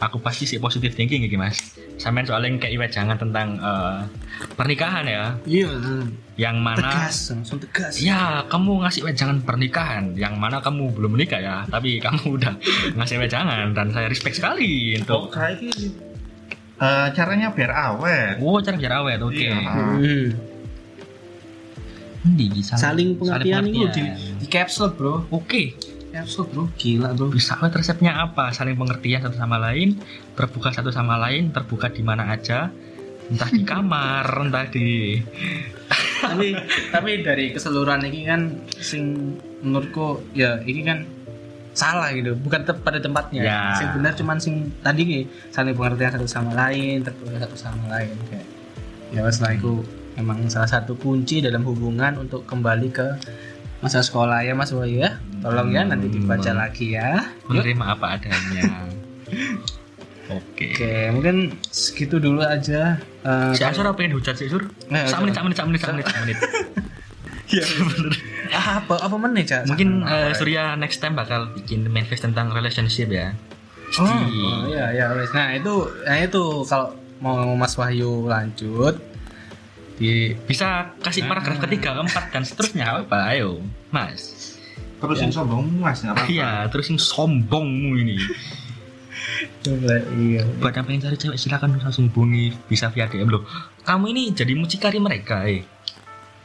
aku 0.00 0.16
pasti 0.22 0.48
sih 0.48 0.56
positif 0.56 0.96
thinking 0.96 1.28
gitu 1.28 1.36
mas. 1.36 1.76
Sampai 2.00 2.24
soalnya 2.24 2.56
kayak 2.56 2.88
jangan 2.88 3.20
tentang 3.20 3.60
eh, 3.60 4.00
pernikahan 4.56 5.04
ya. 5.04 5.36
Iya, 5.44 5.68
Yang 6.40 6.56
mana 6.56 6.80
tegas, 6.80 7.16
langsung 7.36 7.60
tegas. 7.60 8.00
Ya, 8.00 8.40
kamu 8.48 8.80
ngasih 8.80 9.04
wejangan 9.04 9.44
pernikahan 9.44 10.16
yang 10.16 10.40
mana 10.40 10.64
kamu 10.64 10.96
belum 10.96 11.20
menikah 11.20 11.36
ya, 11.36 11.68
tapi 11.68 12.00
kamu 12.00 12.40
udah 12.40 12.56
ngasih 12.96 13.20
wejangan 13.20 13.76
dan 13.76 13.92
saya 13.92 14.08
respect 14.08 14.40
sekali 14.40 14.96
Oh, 15.04 15.28
untuk 15.28 15.36
kayak 15.36 15.60
Eh, 16.80 17.08
caranya 17.12 17.52
biar 17.52 17.72
awet. 17.76 18.40
Oh, 18.40 18.56
cara 18.64 18.76
biar 18.80 19.04
awet, 19.04 19.20
oke. 19.20 19.36
Iya. 19.36 19.56
Hmm. 19.68 20.26
Di, 22.20 22.46
Saling 22.64 23.16
pengertian 23.20 23.64
itu 23.68 23.72
di, 23.72 23.80
pengertian. 23.84 24.40
di 24.40 24.46
capsule 24.48 24.92
bro. 24.96 25.14
Oke, 25.28 25.76
Capsule 26.10 26.48
bro, 26.48 26.64
gila 26.80 27.12
bro. 27.12 27.28
bisa 27.28 27.60
awet 27.60 27.76
resepnya 27.76 28.16
apa? 28.24 28.52
Saling 28.56 28.80
pengertian 28.80 29.20
satu 29.24 29.36
sama 29.36 29.60
lain, 29.60 30.00
terbuka 30.36 30.72
satu 30.72 30.88
sama 30.88 31.20
lain, 31.20 31.52
terbuka 31.52 31.92
di 31.92 32.00
mana 32.00 32.32
aja, 32.32 32.72
entah 33.28 33.50
di 33.52 33.60
kamar, 33.64 34.24
entah 34.48 34.64
di 34.72 35.20
tapi 36.20 36.52
tapi 36.92 37.24
dari 37.24 37.52
keseluruhan 37.56 38.04
ini 38.04 38.20
kan 38.28 38.40
sing 38.76 39.34
menurutku 39.64 40.20
ya 40.36 40.60
ini 40.64 40.84
kan 40.84 41.08
salah 41.72 42.10
gitu 42.10 42.34
bukan 42.36 42.62
te- 42.62 42.76
pada 42.76 42.98
tempatnya 42.98 43.42
Ya. 43.42 43.60
sing 43.74 43.88
benar 43.92 44.12
cuman 44.12 44.36
sing 44.36 44.54
tadi 44.80 45.02
nih 45.02 45.22
saling 45.48 45.72
pengertian 45.72 46.12
satu 46.12 46.26
sama 46.26 46.50
lain 46.52 47.00
terbuka 47.00 47.38
satu 47.38 47.56
sama 47.56 47.84
lain 47.88 48.10
kayak 48.26 48.46
ya 49.10 49.22
setelah 49.26 49.54
itu 49.54 49.72
memang 50.12 50.46
salah 50.46 50.66
satu 50.68 50.94
kunci 50.94 51.38
dalam 51.38 51.62
hubungan 51.62 52.18
untuk 52.18 52.42
kembali 52.44 52.90
ke 52.90 53.06
masa 53.78 53.98
sekolah 53.98 54.42
ya 54.42 54.52
Mas 54.52 54.70
Wahyu 54.70 55.00
ya 55.00 55.16
tolong 55.40 55.70
ya 55.70 55.82
nanti 55.82 56.06
dibaca 56.06 56.42
Hmm. 56.44 56.58
lagi 56.58 56.86
ya 56.92 57.22
menerima 57.46 57.84
apa 57.88 58.06
adanya. 58.14 58.62
Oke. 60.30 60.70
oke 60.70 60.92
mungkin 61.10 61.36
segitu 61.66 62.18
dulu 62.18 62.40
aja 62.40 62.98
Eh, 63.20 63.52
Si 63.52 63.60
Asur 63.60 63.84
apa 63.84 64.00
pengen 64.00 64.16
hujat 64.16 64.32
sih, 64.32 64.48
Sur? 64.48 64.64
Nah, 64.88 65.04
Sak 65.04 65.20
menit, 65.20 65.36
sak 65.36 65.44
menit, 65.44 65.52
sak 65.54 65.66
menit, 65.68 65.80
sak 65.82 65.92
menit, 65.92 66.06
sak 66.06 66.20
menit. 66.24 66.38
Iya 67.50 67.66
bener. 67.66 68.14
apa 68.50 68.94
apa 68.98 69.16
menit 69.18 69.50
Cak? 69.50 69.66
Mungkin 69.66 70.06
eh, 70.06 70.30
Surya 70.34 70.74
next 70.74 71.02
time 71.02 71.18
bakal 71.18 71.50
bikin 71.50 71.86
manifest 71.90 72.22
tentang 72.22 72.50
relationship 72.54 73.10
ya. 73.10 73.34
Oh, 73.98 74.06
oh 74.06 74.70
iya 74.70 74.94
iya 74.94 75.06
wes. 75.18 75.34
Nah 75.34 75.50
itu 75.54 75.74
nah 76.06 76.14
itu 76.18 76.62
kalau 76.66 76.94
mau 77.18 77.54
Mas 77.58 77.74
Wahyu 77.74 78.30
lanjut 78.30 79.02
di 80.00 80.32
Bisa 80.48 80.96
kasih 81.04 81.28
paragraf 81.28 81.60
Ah. 81.60 81.62
ketiga, 81.68 81.92
keempat 81.92 82.24
dan 82.32 82.42
seterusnya 82.42 83.04
apa? 83.04 83.34
Ayo, 83.34 83.60
Mas. 83.92 84.56
Terus 84.96 85.18
yang 85.20 85.32
sombong 85.32 85.64
mas 85.76 86.00
apa-apa. 86.04 86.28
Iya, 86.28 86.68
terus 86.68 86.88
yang 86.88 87.00
sombongmu 87.00 87.96
ini. 88.00 88.16
coba 89.60 89.92
iya. 90.16 90.44
Buat 90.56 90.72
yang 90.76 90.84
pengen 90.88 91.00
cari 91.04 91.16
cewek 91.16 91.36
silakan 91.36 91.76
langsung 91.76 92.08
hubungi 92.08 92.52
bisa 92.64 92.88
via 92.88 93.08
DM 93.08 93.28
loh. 93.28 93.44
Kamu 93.84 94.08
ini 94.08 94.32
jadi 94.32 94.52
mucikari 94.56 94.96
mereka, 94.96 95.44
eh. 95.44 95.64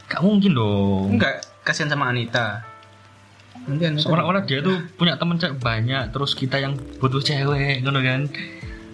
Gak 0.05 0.21
mungkin 0.21 0.53
dong. 0.53 1.17
Enggak 1.17 1.41
kasihan 1.65 1.89
sama 1.89 2.09
Anita. 2.09 2.61
Nanti 3.65 3.83
Anita. 3.89 4.05
Seolah-olah 4.05 4.45
dia 4.45 4.61
tuh 4.61 4.77
punya 4.95 5.17
temen 5.17 5.41
cewek 5.41 5.57
banyak, 5.57 6.13
terus 6.13 6.37
kita 6.37 6.61
yang 6.61 6.77
butuh 7.01 7.19
cewek, 7.19 7.81
ngono 7.81 7.99
kan? 8.05 8.29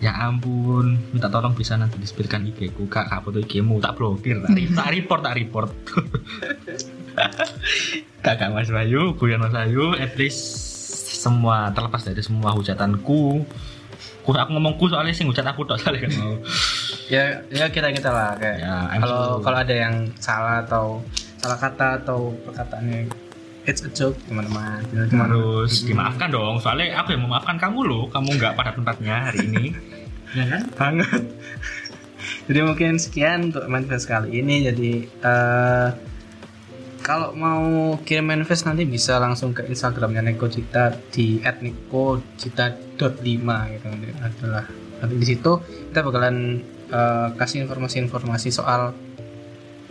Ya 0.02 0.18
ampun, 0.18 0.98
minta 1.14 1.30
tolong 1.30 1.54
bisa 1.54 1.78
nanti 1.78 2.02
disepirkan 2.02 2.42
IG 2.50 2.74
ku 2.74 2.90
kak, 2.90 3.06
kak 3.06 3.22
foto 3.22 3.38
IG 3.38 3.62
mu 3.62 3.78
tak 3.78 4.02
blokir, 4.02 4.42
tak, 4.42 4.58
ri- 4.58 4.74
tak 4.78 4.90
report, 4.90 5.22
tak 5.22 5.36
report. 5.38 5.70
Kakak 8.26 8.50
Mas 8.50 8.70
Bayu, 8.70 9.14
Guyon 9.14 9.46
Mas 9.46 9.54
Bayu, 9.54 9.94
at 9.94 10.18
least 10.18 10.42
semua 11.22 11.70
terlepas 11.70 12.02
dari 12.02 12.22
semua 12.26 12.50
hujatanku. 12.54 13.46
Ku 14.22 14.30
aku 14.30 14.50
ngomongku 14.54 14.90
soalnya 14.90 15.14
sih 15.14 15.26
hujat 15.26 15.46
aku 15.46 15.66
kan 15.66 15.78
mau. 16.18 16.38
Ya 17.12 17.24
ya 17.52 17.68
kita 17.68 17.92
kita 17.92 18.08
lah 18.08 18.40
kayak 18.40 18.58
Ya, 18.64 18.88
kalau 19.04 19.20
sorry. 19.36 19.44
kalau 19.44 19.58
ada 19.60 19.76
yang 19.76 19.96
salah 20.18 20.64
atau 20.64 20.86
salah 21.38 21.60
kata 21.60 21.88
atau 22.00 22.32
perkataannya 22.48 23.12
it's 23.68 23.84
a 23.84 23.92
joke 23.92 24.16
teman-teman. 24.26 24.80
Harus 25.12 25.84
dimaafkan 25.84 26.32
dong 26.32 26.58
soalnya 26.58 26.96
aku 26.98 27.12
yang 27.14 27.28
memaafkan 27.28 27.60
kamu 27.60 27.80
loh. 27.84 28.04
Kamu 28.08 28.40
nggak 28.40 28.56
pada 28.56 28.72
tempatnya 28.72 29.28
hari 29.28 29.40
ini. 29.52 29.66
Ya 30.32 30.48
kan? 30.48 30.64
Banget. 30.80 31.28
Jadi 32.48 32.60
mungkin 32.64 32.96
sekian 32.96 33.52
untuk 33.52 33.68
manifest 33.68 34.08
kali 34.08 34.40
ini. 34.40 34.64
Jadi 34.64 34.92
eh 35.04 35.90
kalau 37.04 37.36
mau 37.36 37.60
kirim 38.08 38.32
manifest 38.32 38.64
nanti 38.64 38.88
bisa 38.88 39.20
langsung 39.20 39.52
ke 39.52 39.68
instagramnya 39.68 40.24
Neko 40.24 40.48
Cita 40.48 40.96
di 41.12 41.44
@nekocita.5 41.44 43.12
gitu. 43.76 43.88
Adalah 44.24 44.64
nanti 45.04 45.16
di 45.20 45.26
situ 45.28 45.52
kita 45.92 46.00
bakalan 46.00 46.64
eh, 46.92 47.28
kasih 47.40 47.66
informasi-informasi 47.66 48.52
soal 48.52 48.94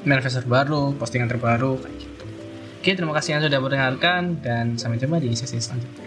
manifest 0.05 0.45
terbaru 0.45 0.97
postingan 0.97 1.29
terbaru 1.29 1.81
kayak 1.81 1.97
gitu. 2.01 2.25
Oke 2.81 2.91
terima 2.97 3.13
kasih 3.13 3.37
yang 3.37 3.43
sudah 3.45 3.61
mendengarkan 3.61 4.23
dan 4.41 4.81
sampai 4.81 4.97
jumpa 4.97 5.21
di 5.21 5.37
sesi 5.37 5.61
selanjutnya 5.61 6.00